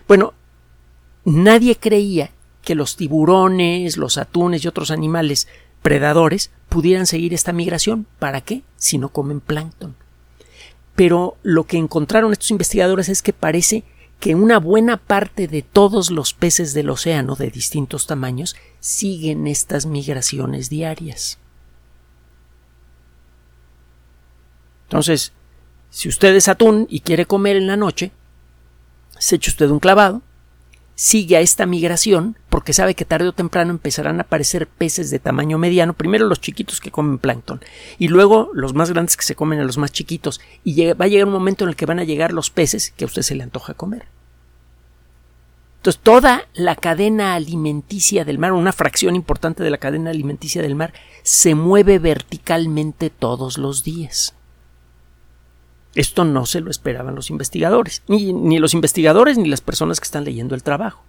Bueno, 0.09 0.35
nadie 1.25 1.77
creía 1.77 2.33
que 2.61 2.75
los 2.75 2.97
tiburones, 2.97 3.97
los 3.97 4.19
atunes 4.19 4.65
y 4.65 4.69
otros 4.69 4.91
animales 4.91 5.47
predadores 5.81 6.51
pudieran 6.69 7.07
seguir 7.07 7.33
esta 7.33 7.53
migración. 7.53 8.07
¿Para 8.19 8.41
qué? 8.41 8.63
Si 8.77 8.99
no 8.99 9.11
comen 9.11 9.41
plancton. 9.41 9.95
Pero 10.97 11.37
lo 11.45 11.65
que 11.65 11.79
encontraron 11.79 12.33
estos 12.33 12.51
investigadores 12.51 13.09
es 13.09 13.23
que 13.23 13.33
parece 13.33 13.85
que 14.19 14.35
una 14.35 14.59
buena 14.59 14.97
parte 14.97 15.47
de 15.47 15.63
todos 15.63 16.11
los 16.11 16.35
peces 16.35 16.75
del 16.75 16.91
océano 16.91 17.37
de 17.37 17.51
distintos 17.51 18.09
tamaños 18.09 18.57
siguen 18.81 19.47
estas 19.47 19.87
migraciones 19.87 20.69
diarias. 20.69 21.39
Entonces, 24.88 25.33
si 25.90 26.09
usted 26.09 26.35
es 26.35 26.48
atún 26.48 26.87
y 26.88 27.01
quiere 27.01 27.27
comer 27.27 27.57
en 27.57 27.66
la 27.66 27.77
noche, 27.77 28.11
se 29.18 29.37
echa 29.37 29.51
usted 29.51 29.68
un 29.68 29.81
clavado, 29.81 30.22
sigue 30.94 31.37
a 31.37 31.40
esta 31.40 31.66
migración 31.66 32.37
porque 32.48 32.72
sabe 32.72 32.94
que 32.94 33.05
tarde 33.05 33.29
o 33.29 33.33
temprano 33.33 33.70
empezarán 33.70 34.18
a 34.18 34.22
aparecer 34.22 34.66
peces 34.66 35.11
de 35.11 35.18
tamaño 35.18 35.59
mediano, 35.59 35.92
primero 35.92 36.27
los 36.27 36.40
chiquitos 36.40 36.81
que 36.81 36.90
comen 36.90 37.18
plancton 37.18 37.61
y 37.98 38.09
luego 38.09 38.51
los 38.53 38.74
más 38.74 38.90
grandes 38.90 39.16
que 39.16 39.24
se 39.24 39.35
comen 39.35 39.61
a 39.61 39.64
los 39.64 39.79
más 39.79 39.92
chiquitos 39.92 40.40
y 40.64 40.92
va 40.92 41.05
a 41.05 41.09
llegar 41.09 41.27
un 41.27 41.35
momento 41.35 41.64
en 41.64 41.70
el 41.70 41.77
que 41.77 41.87
van 41.87 42.01
a 42.01 42.05
llegar 42.05 42.33
los 42.33 42.51
peces 42.51 42.92
que 42.96 43.05
a 43.05 43.07
usted 43.07 43.22
se 43.22 43.35
le 43.35 43.44
antoja 43.44 43.74
comer. 43.74 44.07
Entonces 45.77 46.03
toda 46.03 46.48
la 46.55 46.74
cadena 46.74 47.35
alimenticia 47.35 48.24
del 48.24 48.38
mar, 48.38 48.53
una 48.53 48.72
fracción 48.72 49.14
importante 49.14 49.62
de 49.62 49.70
la 49.70 49.79
cadena 49.79 50.11
alimenticia 50.11 50.62
del 50.62 50.74
mar, 50.74 50.92
se 51.22 51.55
mueve 51.55 52.01
verticalmente 52.01 53.11
todos 53.11 53.59
los 53.59 53.85
días. 53.85 54.35
Esto 55.94 56.24
no 56.24 56.46
se 56.46 56.61
lo 56.61 56.70
esperaban 56.70 57.14
los 57.14 57.31
investigadores, 57.31 58.03
ni, 58.09 58.59
los 58.59 58.74
investigadores 58.74 59.38
ni 59.38 59.48
las 59.48 59.61
personas 59.61 60.01
que 60.01 60.05
están 60.05 60.24
leyendo 60.24 60.55
el 60.55 60.62
trabajo, 60.62 61.03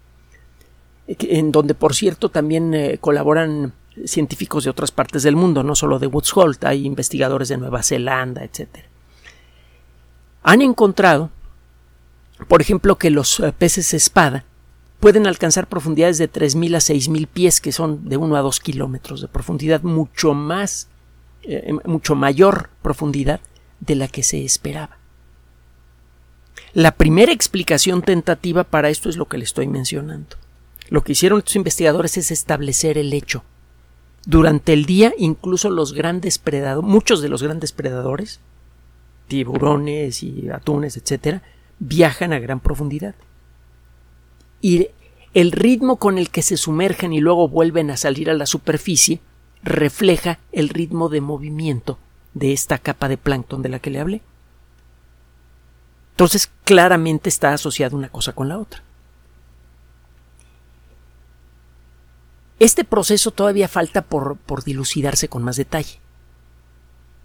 en 1.07 1.51
donde, 1.51 1.73
por 1.73 1.93
cierto, 1.93 2.29
también 2.29 2.73
eh, 2.73 2.97
colaboran 2.99 3.73
científicos 4.05 4.63
de 4.63 4.69
otras 4.69 4.91
partes 4.91 5.23
del 5.23 5.35
mundo, 5.35 5.63
no 5.63 5.75
solo 5.75 5.99
de 5.99 6.07
Woods 6.07 6.35
Holt, 6.35 6.63
hay 6.63 6.85
investigadores 6.85 7.49
de 7.49 7.57
Nueva 7.57 7.83
Zelanda, 7.83 8.43
etc. 8.43 8.69
Han 10.43 10.61
encontrado, 10.61 11.29
por 12.47 12.61
ejemplo, 12.61 12.97
que 12.97 13.09
los 13.09 13.41
eh, 13.41 13.53
peces 13.57 13.93
espada 13.93 14.45
pueden 15.01 15.27
alcanzar 15.27 15.67
profundidades 15.67 16.17
de 16.17 16.31
3.000 16.31 16.75
a 16.75 16.79
6.000 16.79 17.27
pies, 17.27 17.61
que 17.61 17.71
son 17.71 18.07
de 18.07 18.17
1 18.17 18.35
a 18.35 18.41
2 18.41 18.59
kilómetros 18.61 19.21
de 19.21 19.27
profundidad, 19.27 19.81
mucho 19.81 20.33
más, 20.33 20.87
eh, 21.43 21.73
mucho 21.85 22.15
mayor 22.15 22.69
profundidad 22.81 23.41
de 23.79 23.95
la 23.95 24.07
que 24.07 24.23
se 24.23 24.43
esperaba. 24.43 24.97
La 26.73 26.91
primera 26.91 27.31
explicación 27.31 28.01
tentativa 28.01 28.63
para 28.63 28.89
esto 28.89 29.09
es 29.09 29.17
lo 29.17 29.25
que 29.25 29.37
le 29.37 29.43
estoy 29.43 29.67
mencionando. 29.67 30.35
Lo 30.89 31.03
que 31.03 31.13
hicieron 31.13 31.39
estos 31.39 31.55
investigadores 31.55 32.17
es 32.17 32.31
establecer 32.31 32.97
el 32.97 33.13
hecho. 33.13 33.43
Durante 34.25 34.73
el 34.73 34.85
día, 34.85 35.13
incluso 35.17 35.69
los 35.69 35.93
grandes 35.93 36.37
predadores, 36.37 36.87
muchos 36.87 37.21
de 37.21 37.29
los 37.29 37.41
grandes 37.41 37.71
predadores, 37.71 38.39
tiburones 39.27 40.21
y 40.21 40.49
atunes, 40.49 40.97
etcétera, 40.97 41.41
viajan 41.79 42.33
a 42.33 42.39
gran 42.39 42.59
profundidad. 42.59 43.15
Y 44.61 44.89
el 45.33 45.51
ritmo 45.51 45.97
con 45.97 46.17
el 46.17 46.29
que 46.29 46.41
se 46.41 46.57
sumergen 46.57 47.13
y 47.13 47.19
luego 47.19 47.47
vuelven 47.47 47.91
a 47.91 47.97
salir 47.97 48.29
a 48.29 48.33
la 48.33 48.45
superficie 48.45 49.21
refleja 49.63 50.39
el 50.51 50.69
ritmo 50.69 51.09
de 51.09 51.21
movimiento 51.21 51.97
de 52.33 52.53
esta 52.53 52.77
capa 52.77 53.07
de 53.07 53.17
plancton 53.17 53.61
de 53.61 53.69
la 53.69 53.79
que 53.79 53.89
le 53.89 53.99
hablé. 53.99 54.21
Entonces, 56.11 56.51
claramente 56.65 57.29
está 57.29 57.53
asociada 57.53 57.95
una 57.95 58.09
cosa 58.09 58.33
con 58.33 58.49
la 58.49 58.57
otra. 58.57 58.83
Este 62.59 62.83
proceso 62.83 63.31
todavía 63.31 63.69
falta 63.69 64.01
por, 64.01 64.35
por 64.35 64.63
dilucidarse 64.63 65.29
con 65.29 65.43
más 65.43 65.55
detalle. 65.55 65.99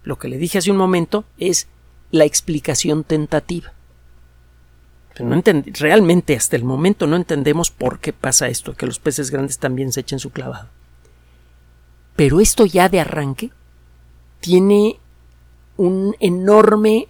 Lo 0.03 0.17
que 0.17 0.29
le 0.29 0.37
dije 0.37 0.59
hace 0.59 0.71
un 0.71 0.77
momento 0.77 1.25
es 1.37 1.67
la 2.11 2.23
explicación 2.23 3.03
tentativa. 3.03 3.73
no 5.19 5.41
realmente 5.73 6.35
hasta 6.35 6.55
el 6.55 6.63
momento 6.63 7.05
no 7.07 7.17
entendemos 7.17 7.71
por 7.71 7.99
qué 7.99 8.13
pasa 8.13 8.47
esto, 8.47 8.75
que 8.75 8.85
los 8.85 8.99
peces 8.99 9.29
grandes 9.29 9.59
también 9.59 9.91
se 9.91 10.01
echen 10.01 10.19
su 10.19 10.29
clavado. 10.29 10.69
Pero 12.15 12.39
esto 12.39 12.65
ya 12.65 12.87
de 12.87 13.01
arranque 13.01 13.51
tiene 14.45 14.99
un 15.75 16.15
enorme 16.19 17.07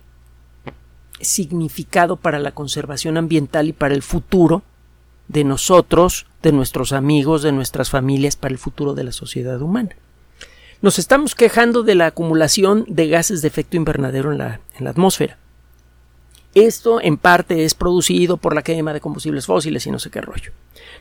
significado 1.19 2.15
para 2.15 2.39
la 2.39 2.53
conservación 2.53 3.17
ambiental 3.17 3.67
y 3.67 3.73
para 3.73 3.93
el 3.93 4.03
futuro 4.03 4.63
de 5.27 5.43
nosotros, 5.43 6.27
de 6.41 6.53
nuestros 6.53 6.93
amigos, 6.93 7.43
de 7.43 7.51
nuestras 7.51 7.89
familias, 7.89 8.37
para 8.37 8.53
el 8.53 8.57
futuro 8.57 8.93
de 8.93 9.03
la 9.03 9.11
sociedad 9.11 9.61
humana. 9.61 9.97
Nos 10.81 10.97
estamos 10.97 11.35
quejando 11.35 11.83
de 11.83 11.95
la 11.95 12.05
acumulación 12.05 12.85
de 12.87 13.09
gases 13.09 13.41
de 13.41 13.49
efecto 13.49 13.75
invernadero 13.75 14.31
en 14.31 14.37
la, 14.37 14.61
atmósfera. 14.89 15.37
Esto 16.53 17.01
en 17.01 17.17
parte 17.17 17.65
es 17.65 17.73
producido 17.73 18.37
por 18.37 18.55
la 18.55 18.61
quema 18.61 18.93
de 18.93 19.01
combustibles 19.01 19.45
fósiles 19.45 19.85
y 19.85 19.91
no 19.91 19.99
sé 19.99 20.09
qué 20.09 20.21
rollo. 20.21 20.53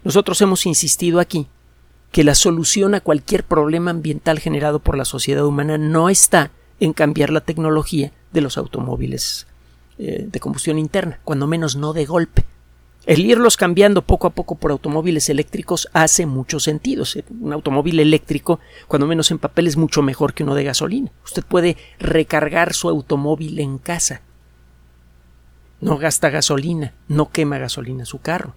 Nosotros 0.03 0.41
hemos 0.41 0.67
insistido 0.67 1.21
aquí 1.21 1.47
que 2.15 2.23
la 2.23 2.37
solución 2.37 2.95
a 2.95 3.01
cualquier 3.01 3.43
problema 3.43 3.91
ambiental 3.91 4.39
generado 4.39 4.79
por 4.79 4.97
la 4.97 5.05
sociedad 5.05 5.45
humana 5.45 5.79
no 5.79 6.09
está 6.09 6.53
en 6.79 6.93
cambiar 6.93 7.31
la 7.31 7.41
tecnología 7.41 8.13
de 8.31 8.41
los 8.41 8.57
automóviles 8.57 9.49
eh, 9.99 10.25
de 10.31 10.39
combustión 10.39 10.79
interna, 10.79 11.19
cuando 11.25 11.49
menos 11.49 11.75
no 11.75 11.93
de 11.93 12.05
golpe. 12.05 12.45
El 13.05 13.27
irlos 13.27 13.57
cambiando 13.57 14.03
poco 14.03 14.29
a 14.29 14.31
poco 14.31 14.55
por 14.55 14.71
automóviles 14.71 15.29
eléctricos 15.29 15.89
hace 15.93 16.25
mucho 16.25 16.61
sentido. 16.61 17.05
Un 17.41 17.53
automóvil 17.53 17.99
eléctrico, 17.99 18.61
cuando 18.87 19.09
menos 19.09 19.33
en 19.33 19.41
papel, 19.41 19.67
es 19.67 19.77
mucho 19.77 20.01
mejor 20.01 20.35
que 20.35 20.45
uno 20.45 20.55
de 20.55 20.63
gasolina. 20.63 21.11
Usted 21.25 21.43
puede 21.43 21.77
recargar 21.99 22.75
su 22.75 22.89
automóvil 22.89 23.59
en 23.59 23.79
casa. 23.79 24.21
No 25.81 25.99
gasta 25.99 26.31
gasolina, 26.31 26.95
no 27.09 27.33
quema 27.33 27.59
gasolina 27.59 28.05
su 28.05 28.21
carro. 28.21 28.55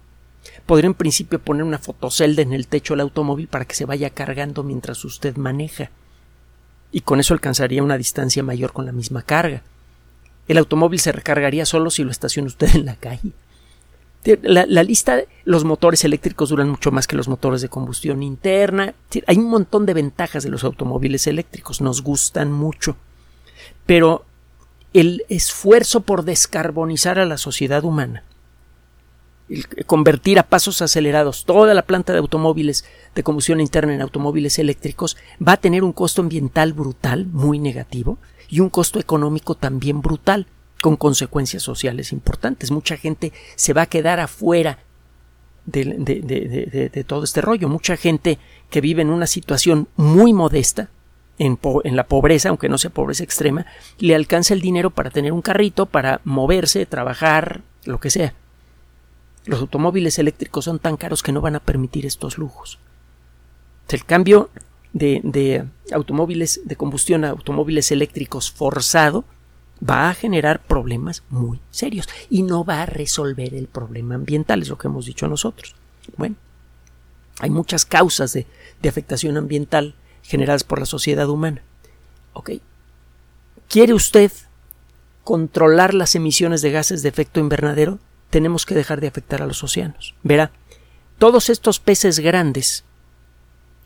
Podría 0.66 0.88
en 0.88 0.94
principio 0.94 1.38
poner 1.38 1.64
una 1.64 1.78
fotocelda 1.78 2.42
en 2.42 2.52
el 2.52 2.66
techo 2.66 2.94
del 2.94 3.00
automóvil 3.00 3.48
para 3.48 3.64
que 3.64 3.74
se 3.74 3.84
vaya 3.84 4.10
cargando 4.10 4.62
mientras 4.62 5.04
usted 5.04 5.36
maneja 5.36 5.90
y 6.90 7.00
con 7.02 7.20
eso 7.20 7.34
alcanzaría 7.34 7.82
una 7.82 7.98
distancia 7.98 8.42
mayor 8.42 8.72
con 8.72 8.86
la 8.86 8.92
misma 8.92 9.22
carga. 9.22 9.62
El 10.46 10.58
automóvil 10.58 11.00
se 11.00 11.12
recargaría 11.12 11.66
solo 11.66 11.90
si 11.90 12.04
lo 12.04 12.10
estaciona 12.10 12.48
usted 12.48 12.74
en 12.74 12.86
la 12.86 12.96
calle. 12.96 13.32
La, 14.42 14.82
lista, 14.82 15.22
los 15.44 15.64
motores 15.64 16.04
eléctricos 16.04 16.50
duran 16.50 16.68
mucho 16.68 16.90
más 16.90 17.06
que 17.06 17.16
los 17.16 17.28
motores 17.28 17.62
de 17.62 17.68
combustión 17.68 18.22
interna. 18.22 18.94
Hay 19.26 19.38
un 19.38 19.48
montón 19.48 19.86
de 19.86 19.94
ventajas 19.94 20.42
de 20.42 20.50
los 20.50 20.64
automóviles 20.64 21.26
eléctricos, 21.26 21.80
nos 21.80 22.02
gustan 22.02 22.52
mucho. 22.52 22.96
Pero 23.86 24.24
el 24.92 25.24
esfuerzo 25.28 26.00
por 26.00 26.24
descarbonizar 26.24 27.18
a 27.18 27.26
la 27.26 27.38
sociedad 27.38 27.84
humana 27.84 28.24
convertir 29.86 30.38
a 30.38 30.48
pasos 30.48 30.82
acelerados 30.82 31.44
toda 31.44 31.74
la 31.74 31.82
planta 31.82 32.12
de 32.12 32.18
automóviles 32.18 32.84
de 33.14 33.22
combustión 33.22 33.60
interna 33.60 33.94
en 33.94 34.02
automóviles 34.02 34.58
eléctricos 34.58 35.16
va 35.46 35.52
a 35.52 35.56
tener 35.56 35.84
un 35.84 35.92
costo 35.92 36.20
ambiental 36.20 36.72
brutal, 36.72 37.26
muy 37.26 37.58
negativo, 37.58 38.18
y 38.48 38.60
un 38.60 38.70
costo 38.70 38.98
económico 38.98 39.54
también 39.54 40.00
brutal, 40.00 40.46
con 40.80 40.96
consecuencias 40.96 41.62
sociales 41.62 42.12
importantes. 42.12 42.70
Mucha 42.70 42.96
gente 42.96 43.32
se 43.56 43.72
va 43.72 43.82
a 43.82 43.86
quedar 43.86 44.20
afuera 44.20 44.78
de, 45.66 47.04
todo 47.06 47.24
este 47.24 47.40
rollo. 47.40 47.68
Mucha 47.68 47.96
gente 47.96 48.38
que 48.70 48.80
vive 48.80 49.02
en 49.02 49.10
una 49.10 49.26
situación 49.26 49.88
muy 49.96 50.32
modesta, 50.32 50.88
en, 51.38 51.58
en, 51.84 51.96
la 51.96 52.06
pobreza, 52.06 52.48
aunque 52.48 52.68
no 52.68 52.78
sea 52.78 52.90
pobreza 52.90 53.24
extrema, 53.24 53.66
le 53.98 54.14
alcanza 54.14 54.54
el 54.54 54.60
dinero 54.60 54.90
para 54.90 55.10
tener 55.10 55.32
un 55.32 55.42
carrito, 55.42 55.86
para 55.86 56.20
moverse, 56.24 56.86
trabajar, 56.86 57.62
lo 57.84 58.00
que 58.00 58.10
sea. 58.10 58.34
Los 59.48 59.60
automóviles 59.60 60.18
eléctricos 60.18 60.66
son 60.66 60.78
tan 60.78 60.98
caros 60.98 61.22
que 61.22 61.32
no 61.32 61.40
van 61.40 61.56
a 61.56 61.60
permitir 61.60 62.04
estos 62.04 62.36
lujos. 62.36 62.78
El 63.88 64.04
cambio, 64.04 64.50
de, 64.92 65.64
automóviles 65.90 66.60
de 66.64 66.76
combustión 66.76 67.24
a 67.24 67.30
automóviles 67.30 67.90
eléctricos 67.90 68.50
forzado 68.50 69.24
va 69.82 70.10
a 70.10 70.14
generar 70.14 70.60
problemas 70.60 71.22
muy 71.30 71.60
serios 71.70 72.10
y 72.28 72.42
no 72.42 72.62
va 72.62 72.82
a 72.82 72.86
resolver 72.86 73.54
el 73.54 73.68
problema 73.68 74.16
ambiental, 74.16 74.60
es 74.60 74.68
lo 74.68 74.76
que 74.76 74.88
hemos 74.88 75.06
dicho 75.06 75.28
nosotros. 75.28 75.74
Bueno, 76.18 76.36
hay 77.38 77.48
muchas 77.48 77.86
causas 77.86 78.34
de, 78.34 78.46
de 78.82 78.88
afectación 78.90 79.38
ambiental 79.38 79.94
generadas 80.22 80.62
por 80.62 80.78
la 80.78 80.84
sociedad 80.84 81.30
humana. 81.30 81.62
¿Ok? 82.34 82.50
¿Quiere 83.66 83.94
usted 83.94 84.30
controlar 85.24 85.94
las 85.94 86.14
emisiones 86.14 86.60
de 86.60 86.70
gases 86.70 87.02
de 87.02 87.08
efecto 87.08 87.40
invernadero? 87.40 87.98
Tenemos 88.30 88.66
que 88.66 88.74
dejar 88.74 89.00
de 89.00 89.08
afectar 89.08 89.42
a 89.42 89.46
los 89.46 89.62
océanos. 89.64 90.14
Verá, 90.22 90.50
todos 91.18 91.50
estos 91.50 91.80
peces 91.80 92.20
grandes 92.20 92.84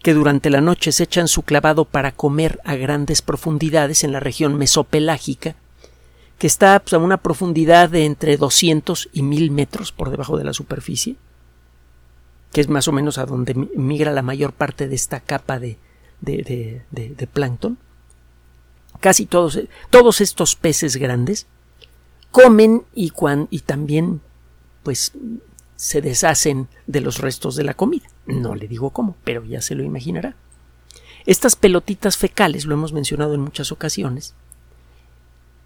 que 0.03 0.15
durante 0.15 0.51
la 0.51 0.61
noche 0.61 0.93
se 0.93 1.05
echan 1.05 1.29
su 1.29 1.43
clavado 1.43 1.85
para 1.85 2.13
comer 2.13 2.61
a 2.65 2.75
grandes 2.75 3.23
profundidades 3.23 4.03
en 4.05 4.13
la 4.13 4.21
región 4.21 4.57
mesopelágica, 4.57 5.55
que 6.39 6.49
está 6.49 6.81
pues, 6.81 6.93
a 6.93 6.99
una 6.99 7.19
profundidad 7.19 7.89
de 7.89 8.05
entre 8.05 8.37
200 8.37 9.11
y 9.13 9.23
1000 9.23 9.51
metros 9.53 9.93
por 9.93 10.11
debajo 10.11 10.37
de 10.37 10.45
la 10.45 10.53
superficie, 10.53 11.17
que 12.53 12.61
es 12.61 12.69
más 12.69 12.89
o 12.89 12.93
menos 12.93 13.17
a 13.19 13.27
donde 13.27 13.55
migra 13.55 14.11
la 14.11 14.23
mayor 14.23 14.53
parte 14.53 14.89
de 14.89 14.97
esta 14.97 15.21
capa 15.21 15.61
de, 15.61 15.79
de, 16.21 16.83
de, 16.91 17.27
plancton. 17.27 17.79
Casi 19.01 19.27
todos, 19.27 19.59
todos 19.91 20.21
estos 20.21 20.57
peces 20.57 20.97
grandes 20.97 21.47
comen 22.31 22.83
y, 22.95 23.13
y 23.51 23.61
también 23.61 24.21
pues 24.83 25.13
se 25.77 26.01
deshacen 26.01 26.69
de 26.87 27.01
los 27.01 27.19
restos 27.19 27.57
de 27.57 27.65
la 27.65 27.75
comida. 27.75 28.09
No 28.27 28.55
le 28.55 28.69
digo 28.69 28.91
cómo, 28.91 29.17
pero 29.25 29.45
ya 29.45 29.61
se 29.61 29.75
lo 29.75 29.83
imaginará. 29.83 30.37
Estas 31.27 31.57
pelotitas 31.57 32.17
fecales, 32.17 32.65
lo 32.67 32.75
hemos 32.75 32.93
mencionado 32.93 33.35
en 33.35 33.41
muchas 33.41 33.73
ocasiones, 33.73 34.35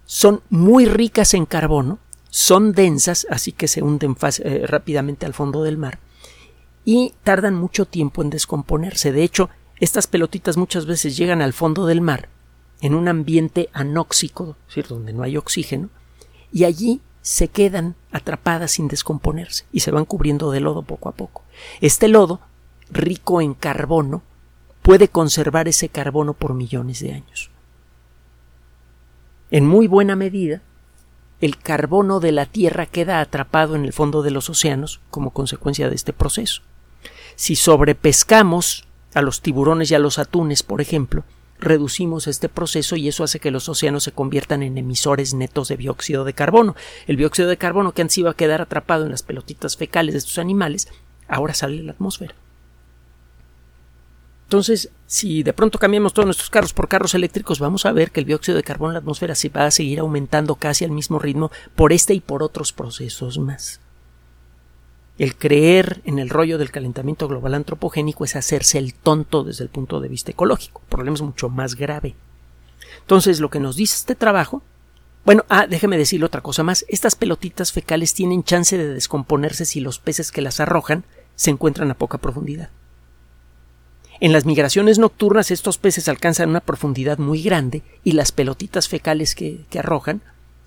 son 0.05 0.41
muy 0.49 0.85
ricas 0.85 1.33
en 1.33 1.45
carbono, 1.45 1.99
son 2.29 2.71
densas, 2.71 3.27
así 3.29 3.51
que 3.51 3.67
se 3.67 3.81
hunden 3.81 4.15
eh, 4.39 4.65
rápidamente 4.67 5.25
al 5.25 5.33
fondo 5.33 5.63
del 5.63 5.77
mar, 5.77 5.99
y 6.85 7.13
tardan 7.23 7.55
mucho 7.55 7.85
tiempo 7.85 8.21
en 8.21 8.29
descomponerse. 8.29 9.11
De 9.11 9.23
hecho, 9.23 9.49
estas 9.79 10.07
pelotitas 10.07 10.57
muchas 10.57 10.85
veces 10.85 11.17
llegan 11.17 11.41
al 11.41 11.53
fondo 11.53 11.85
del 11.85 12.01
mar, 12.01 12.29
en 12.81 12.93
un 12.93 13.07
ambiente 13.07 13.69
anóxico, 13.73 14.55
es 14.61 14.75
decir, 14.75 14.87
donde 14.87 15.13
no 15.13 15.23
hay 15.23 15.37
oxígeno, 15.37 15.89
y 16.51 16.63
allí 16.63 17.01
se 17.27 17.49
quedan 17.49 17.95
atrapadas 18.13 18.71
sin 18.71 18.87
descomponerse 18.87 19.65
y 19.73 19.81
se 19.81 19.91
van 19.91 20.05
cubriendo 20.05 20.49
de 20.49 20.61
lodo 20.61 20.83
poco 20.83 21.09
a 21.09 21.11
poco. 21.11 21.43
Este 21.81 22.07
lodo, 22.07 22.39
rico 22.89 23.41
en 23.41 23.53
carbono, 23.53 24.21
puede 24.81 25.09
conservar 25.09 25.67
ese 25.67 25.89
carbono 25.89 26.33
por 26.33 26.53
millones 26.53 27.01
de 27.01 27.11
años. 27.11 27.51
En 29.51 29.67
muy 29.67 29.87
buena 29.87 30.15
medida, 30.15 30.61
el 31.41 31.57
carbono 31.57 32.21
de 32.21 32.31
la 32.31 32.45
Tierra 32.45 32.85
queda 32.85 33.19
atrapado 33.19 33.75
en 33.75 33.83
el 33.83 33.91
fondo 33.91 34.23
de 34.23 34.31
los 34.31 34.49
océanos 34.49 35.01
como 35.09 35.31
consecuencia 35.31 35.89
de 35.89 35.95
este 35.95 36.13
proceso. 36.13 36.61
Si 37.35 37.57
sobrepescamos 37.57 38.87
a 39.13 39.21
los 39.21 39.41
tiburones 39.41 39.91
y 39.91 39.95
a 39.95 39.99
los 39.99 40.17
atunes, 40.17 40.63
por 40.63 40.79
ejemplo, 40.79 41.25
reducimos 41.59 42.27
este 42.27 42.49
proceso 42.49 42.95
y 42.95 43.07
eso 43.07 43.23
hace 43.23 43.39
que 43.39 43.51
los 43.51 43.69
océanos 43.69 44.03
se 44.03 44.11
conviertan 44.11 44.63
en 44.63 44.77
emisores 44.77 45.33
netos 45.33 45.67
de 45.67 45.77
dióxido 45.77 46.23
de 46.23 46.33
carbono. 46.33 46.75
El 47.07 47.17
dióxido 47.17 47.49
de 47.49 47.57
carbono 47.57 47.93
que 47.93 48.01
antes 48.01 48.17
iba 48.17 48.31
a 48.31 48.35
quedar 48.35 48.61
atrapado 48.61 49.05
en 49.05 49.11
las 49.11 49.23
pelotitas 49.23 49.77
fecales 49.77 50.13
de 50.13 50.19
estos 50.19 50.37
animales, 50.37 50.87
ahora 51.27 51.53
sale 51.53 51.79
a 51.79 51.83
la 51.83 51.91
atmósfera. 51.91 52.35
Entonces, 54.47 54.89
si 55.07 55.43
de 55.43 55.51
pronto 55.51 55.77
cambiamos 55.77 56.13
todos 56.13 56.25
nuestros 56.25 56.49
carros 56.49 56.73
por 56.73 56.87
carros 56.87 57.13
eléctricos, 57.13 57.59
vamos 57.59 57.85
a 57.85 57.91
ver 57.91 58.11
que 58.11 58.21
el 58.21 58.25
dióxido 58.25 58.55
de 58.55 58.63
carbono 58.63 58.91
en 58.91 58.93
la 58.93 58.99
atmósfera 58.99 59.35
se 59.35 59.49
va 59.49 59.65
a 59.65 59.71
seguir 59.71 59.99
aumentando 59.99 60.55
casi 60.55 60.85
al 60.85 60.91
mismo 60.91 61.19
ritmo 61.19 61.51
por 61.75 61.91
este 61.91 62.13
y 62.13 62.21
por 62.21 62.43
otros 62.43 62.71
procesos 62.71 63.37
más. 63.39 63.81
El 65.17 65.35
creer 65.35 66.01
en 66.05 66.19
el 66.19 66.29
rollo 66.29 66.57
del 66.57 66.71
calentamiento 66.71 67.27
global 67.27 67.55
antropogénico 67.55 68.23
es 68.23 68.35
hacerse 68.35 68.77
el 68.77 68.93
tonto 68.93 69.43
desde 69.43 69.63
el 69.63 69.69
punto 69.69 69.99
de 69.99 70.09
vista 70.09 70.31
ecológico. 70.31 70.81
El 70.83 70.89
problema 70.89 71.15
es 71.15 71.21
mucho 71.21 71.49
más 71.49 71.75
grave. 71.75 72.15
Entonces, 73.01 73.39
lo 73.39 73.49
que 73.49 73.59
nos 73.59 73.75
dice 73.75 73.95
este 73.95 74.15
trabajo. 74.15 74.61
Bueno, 75.25 75.43
ah, 75.49 75.65
déjeme 75.67 75.97
decirle 75.97 76.25
otra 76.25 76.41
cosa 76.41 76.63
más. 76.63 76.85
Estas 76.87 77.15
pelotitas 77.15 77.71
fecales 77.71 78.13
tienen 78.13 78.43
chance 78.43 78.77
de 78.77 78.93
descomponerse 78.93 79.65
si 79.65 79.79
los 79.79 79.99
peces 79.99 80.31
que 80.31 80.41
las 80.41 80.59
arrojan 80.59 81.03
se 81.35 81.49
encuentran 81.49 81.89
a 81.89 81.97
poca 81.97 82.19
profundidad. 82.19 82.69
En 84.19 84.33
las 84.33 84.45
migraciones 84.45 84.99
nocturnas 84.99 85.51
estos 85.51 85.77
peces 85.77 86.07
alcanzan 86.07 86.49
una 86.49 86.59
profundidad 86.59 87.17
muy 87.17 87.41
grande 87.41 87.83
y 88.03 88.13
las 88.13 88.31
pelotitas 88.31 88.87
fecales 88.87 89.35
que, 89.35 89.65
que 89.69 89.79
arrojan 89.79 90.21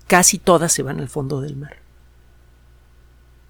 casi 0.07 0.37
todas 0.37 0.71
se 0.71 0.83
van 0.83 0.99
al 0.99 1.09
fondo 1.09 1.41
del 1.41 1.57
mar. 1.57 1.80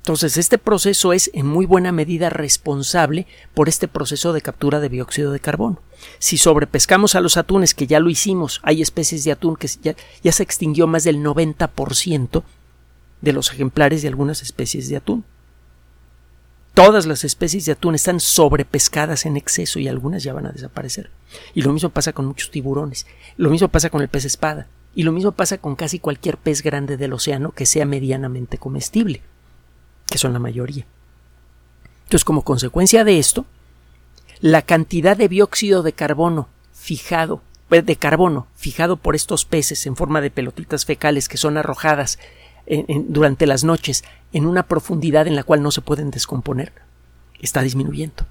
Entonces, 0.02 0.38
este 0.38 0.58
proceso 0.58 1.14
es 1.14 1.30
en 1.36 1.46
muy 1.46 1.68
buena 1.68 1.92
medida 1.92 2.32
responsable 2.32 3.28
por 3.54 3.70
este 3.70 3.88
proceso 3.88 4.34
de 4.34 4.42
captura 4.42 4.80
de 4.80 4.90
dióxido 4.90 5.32
de 5.32 5.40
carbono. 5.40 5.80
Si 6.18 6.40
sobrepescamos 6.40 7.14
a 7.14 7.22
los 7.22 7.38
atunes, 7.38 7.76
que 7.76 7.86
ya 7.86 8.00
lo 8.00 8.10
hicimos, 8.10 8.62
hay 8.64 8.82
especies 8.82 9.24
de 9.24 9.32
atún 9.32 9.56
que 9.56 9.68
ya, 9.84 9.96
ya 10.24 10.32
se 10.32 10.42
extinguió 10.42 10.88
más 10.88 11.04
del 11.04 11.18
90% 11.18 12.44
de 13.22 13.34
los 13.34 13.52
ejemplares 13.52 14.02
de 14.02 14.08
algunas 14.08 14.42
especies 14.42 14.90
de 14.90 14.98
atún. 14.98 15.24
Todas 16.74 17.06
las 17.06 17.24
especies 17.24 17.66
de 17.66 17.74
atún 17.74 17.94
están 17.94 18.20
sobrepescadas 18.20 19.28
en 19.28 19.38
exceso 19.38 19.78
y 19.78 19.88
algunas 19.88 20.24
ya 20.24 20.34
van 20.34 20.48
a 20.48 20.52
desaparecer. 20.52 21.12
Y 21.54 21.62
lo 21.62 21.74
mismo 21.74 21.90
pasa 21.90 22.12
con 22.12 22.26
muchos 22.26 22.50
tiburones. 22.50 23.06
Lo 23.38 23.52
mismo 23.52 23.68
pasa 23.68 23.92
con 23.92 24.02
el 24.02 24.08
pez 24.08 24.26
espada. 24.26 24.68
Y 24.96 25.04
lo 25.04 25.12
mismo 25.12 25.34
pasa 25.34 25.60
con 25.60 25.76
casi 25.76 26.00
cualquier 26.00 26.38
pez 26.38 26.64
grande 26.64 26.98
del 26.98 27.14
océano 27.14 27.52
que 27.52 27.68
sea 27.68 27.86
medianamente 27.86 28.58
comestible 28.58 29.22
que 30.12 30.20
son 30.20 30.34
la 30.34 30.40
mayoría. 30.40 30.86
Entonces, 32.04 32.26
como 32.26 32.44
consecuencia 32.44 33.04
de 33.04 33.18
esto, 33.18 33.46
la 34.42 34.62
cantidad 34.62 35.16
de 35.16 35.30
dióxido 35.30 35.82
de 35.82 35.94
carbono 35.94 36.50
fijado, 36.74 37.42
pues, 37.70 37.86
de 37.86 37.96
carbono 37.96 38.48
fijado 38.56 38.98
por 38.98 39.16
estos 39.16 39.46
peces 39.46 39.88
en 39.88 39.96
forma 39.96 40.20
de 40.20 40.30
pelotitas 40.30 40.86
fecales 40.86 41.30
que 41.30 41.38
son 41.38 41.58
arrojadas 41.58 42.20
durante 43.08 43.48
las 43.48 43.64
noches 43.64 44.04
en 44.34 44.46
una 44.46 44.64
profundidad 44.64 45.28
en 45.28 45.36
la 45.36 45.44
cual 45.44 45.64
no 45.64 45.72
se 45.72 45.82
pueden 45.82 46.12
descomponer, 46.12 46.74
está 47.40 47.62
disminuyendo. 47.62 48.26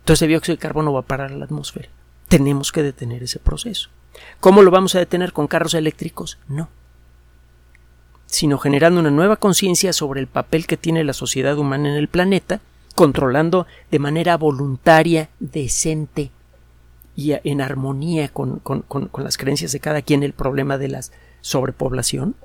Entonces 0.00 0.22
el 0.22 0.28
dióxido 0.28 0.56
de 0.56 0.62
carbono 0.62 0.92
va 0.92 1.00
a 1.00 1.06
parar 1.06 1.32
a 1.32 1.36
la 1.36 1.44
atmósfera. 1.44 1.88
Tenemos 2.28 2.72
que 2.72 2.82
detener 2.82 3.24
ese 3.24 3.40
proceso. 3.40 3.90
¿Cómo 4.40 4.62
lo 4.62 4.70
vamos 4.70 4.94
a 4.94 5.00
detener 5.00 5.32
con 5.32 5.48
carros 5.48 5.74
eléctricos? 5.74 6.38
No 6.48 6.68
sino 8.28 8.58
generando 8.58 9.00
una 9.00 9.10
nueva 9.10 9.36
conciencia 9.36 9.92
sobre 9.92 10.20
el 10.20 10.26
papel 10.26 10.66
que 10.66 10.76
tiene 10.76 11.02
la 11.02 11.14
sociedad 11.14 11.58
humana 11.58 11.88
en 11.88 11.96
el 11.96 12.08
planeta, 12.08 12.60
controlando 12.94 13.66
de 13.90 13.98
manera 13.98 14.36
voluntaria, 14.36 15.30
decente 15.40 16.30
y 17.16 17.32
en 17.42 17.60
armonía 17.60 18.28
con, 18.28 18.60
las 19.16 19.38
creencias 19.38 19.72
de 19.72 19.80
cada 19.80 20.02
quien 20.02 20.22
el 20.22 20.34
problema 20.34 20.76
de 20.78 20.88
la 20.88 21.00
sobrepoblación 21.40 22.36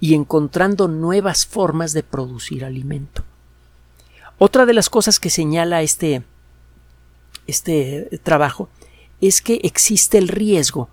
y 0.00 0.14
encontrando 0.14 0.88
nuevas 0.88 1.46
formas 1.46 1.92
de 1.92 2.02
producir 2.02 2.64
alimento. 2.64 3.22
Otra 4.38 4.66
de 4.66 4.74
las 4.74 4.88
cosas 4.88 5.20
que 5.20 5.30
señala 5.30 5.82
este, 5.82 6.22
este 7.46 8.18
trabajo 8.22 8.70
es 9.20 9.42
que 9.42 9.60
existe 9.62 10.16
el 10.16 10.28
riesgo 10.28 10.88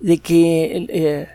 de 0.00 0.18
que 0.18 0.86
eh, 0.88 1.28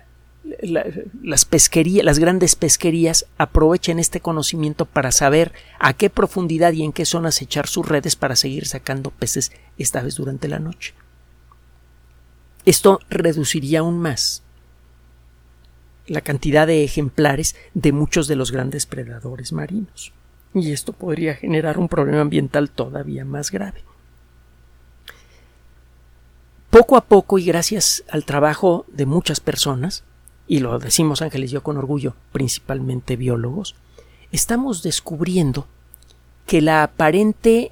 las 1.24 1.46
pesquerías, 1.46 2.06
las 2.06 2.20
grandes 2.20 2.56
pesquerías 2.56 3.26
aprovechen 3.38 4.00
este 4.00 4.20
conocimiento 4.20 4.86
para 4.86 5.12
saber 5.12 5.54
a 5.80 5.94
qué 5.94 6.10
profundidad 6.10 6.74
y 6.74 6.84
en 6.84 6.94
qué 6.94 7.06
zonas 7.06 7.42
echar 7.42 7.68
sus 7.68 7.88
redes 7.88 8.16
para 8.16 8.36
seguir 8.36 8.66
sacando 8.66 9.12
peces 9.12 9.52
esta 9.78 10.02
vez 10.02 10.16
durante 10.16 10.48
la 10.48 10.60
noche. 10.60 10.94
Esto 12.66 13.00
reduciría 13.10 13.80
aún 13.80 14.00
más 14.00 14.44
la 16.08 16.22
cantidad 16.22 16.68
de 16.68 16.84
ejemplares 16.84 17.56
de 17.74 17.92
muchos 17.92 18.28
de 18.28 18.36
los 18.36 18.52
grandes 18.52 18.86
predadores 18.86 19.52
marinos. 19.52 20.14
Y 20.54 20.72
esto 20.72 20.94
podría 20.94 21.36
generar 21.36 21.78
un 21.78 21.90
problema 21.90 22.22
ambiental 22.22 22.70
todavía 22.70 23.26
más 23.26 23.52
grave. 23.52 23.84
Poco 26.70 26.98
a 26.98 27.06
poco 27.06 27.38
y 27.38 27.46
gracias 27.46 28.04
al 28.10 28.26
trabajo 28.26 28.86
de 28.88 29.06
muchas 29.06 29.40
personas, 29.40 30.04
y 30.48 30.60
lo 30.60 30.80
decimos 30.80 31.22
Ángeles 31.22 31.52
yo 31.52 31.62
con 31.62 31.78
orgullo, 31.78 32.16
principalmente 32.32 33.16
biólogos, 33.16 33.76
estamos 34.32 34.82
descubriendo 34.84 35.68
que 36.46 36.62
la 36.62 36.84
aparente 36.84 37.72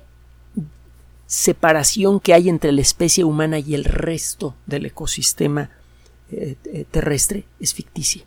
separación 1.25 2.19
que 2.19 2.33
hay 2.33 2.49
entre 2.49 2.71
la 2.71 2.81
especie 2.81 3.23
humana 3.23 3.59
y 3.59 3.73
el 3.73 3.85
resto 3.85 4.55
del 4.65 4.85
ecosistema 4.85 5.71
eh, 6.29 6.55
eh, 6.65 6.85
terrestre 6.89 7.45
es 7.59 7.73
ficticia. 7.73 8.23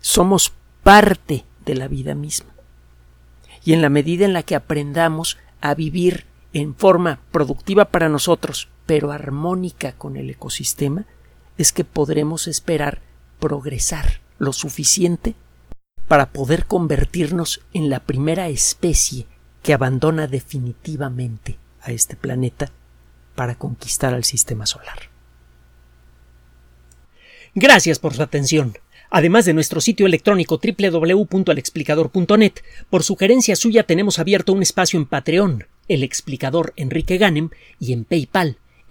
Somos 0.00 0.52
parte 0.82 1.44
de 1.64 1.74
la 1.74 1.88
vida 1.88 2.14
misma. 2.14 2.52
Y 3.64 3.72
en 3.72 3.80
la 3.80 3.88
medida 3.88 4.26
en 4.26 4.34
la 4.34 4.42
que 4.42 4.54
aprendamos 4.54 5.38
a 5.60 5.74
vivir 5.74 6.26
en 6.52 6.74
forma 6.74 7.20
productiva 7.32 7.86
para 7.86 8.10
nosotros, 8.10 8.68
pero 8.84 9.10
armónica 9.10 9.92
con 9.92 10.16
el 10.16 10.28
ecosistema, 10.28 11.06
es 11.58 11.72
que 11.72 11.84
podremos 11.84 12.46
esperar 12.46 13.00
progresar 13.38 14.20
lo 14.38 14.52
suficiente 14.52 15.34
para 16.08 16.30
poder 16.32 16.66
convertirnos 16.66 17.62
en 17.72 17.88
la 17.90 18.00
primera 18.00 18.48
especie 18.48 19.26
que 19.62 19.72
abandona 19.72 20.26
definitivamente 20.26 21.58
a 21.80 21.92
este 21.92 22.16
planeta 22.16 22.70
para 23.34 23.56
conquistar 23.56 24.14
al 24.14 24.24
sistema 24.24 24.66
solar. 24.66 25.10
Gracias 27.54 27.98
por 27.98 28.14
su 28.14 28.22
atención. 28.22 28.76
Además 29.10 29.44
de 29.44 29.54
nuestro 29.54 29.80
sitio 29.80 30.06
electrónico 30.06 30.60
www.alexplicador.net, 30.60 32.52
por 32.90 33.04
sugerencia 33.04 33.54
suya 33.54 33.84
tenemos 33.84 34.18
abierto 34.18 34.52
un 34.52 34.62
espacio 34.62 34.98
en 34.98 35.06
Patreon, 35.06 35.68
el 35.86 36.02
explicador 36.02 36.72
Enrique 36.76 37.16
Ganem, 37.16 37.50
y 37.78 37.92
en 37.92 38.04
PayPal, 38.04 38.58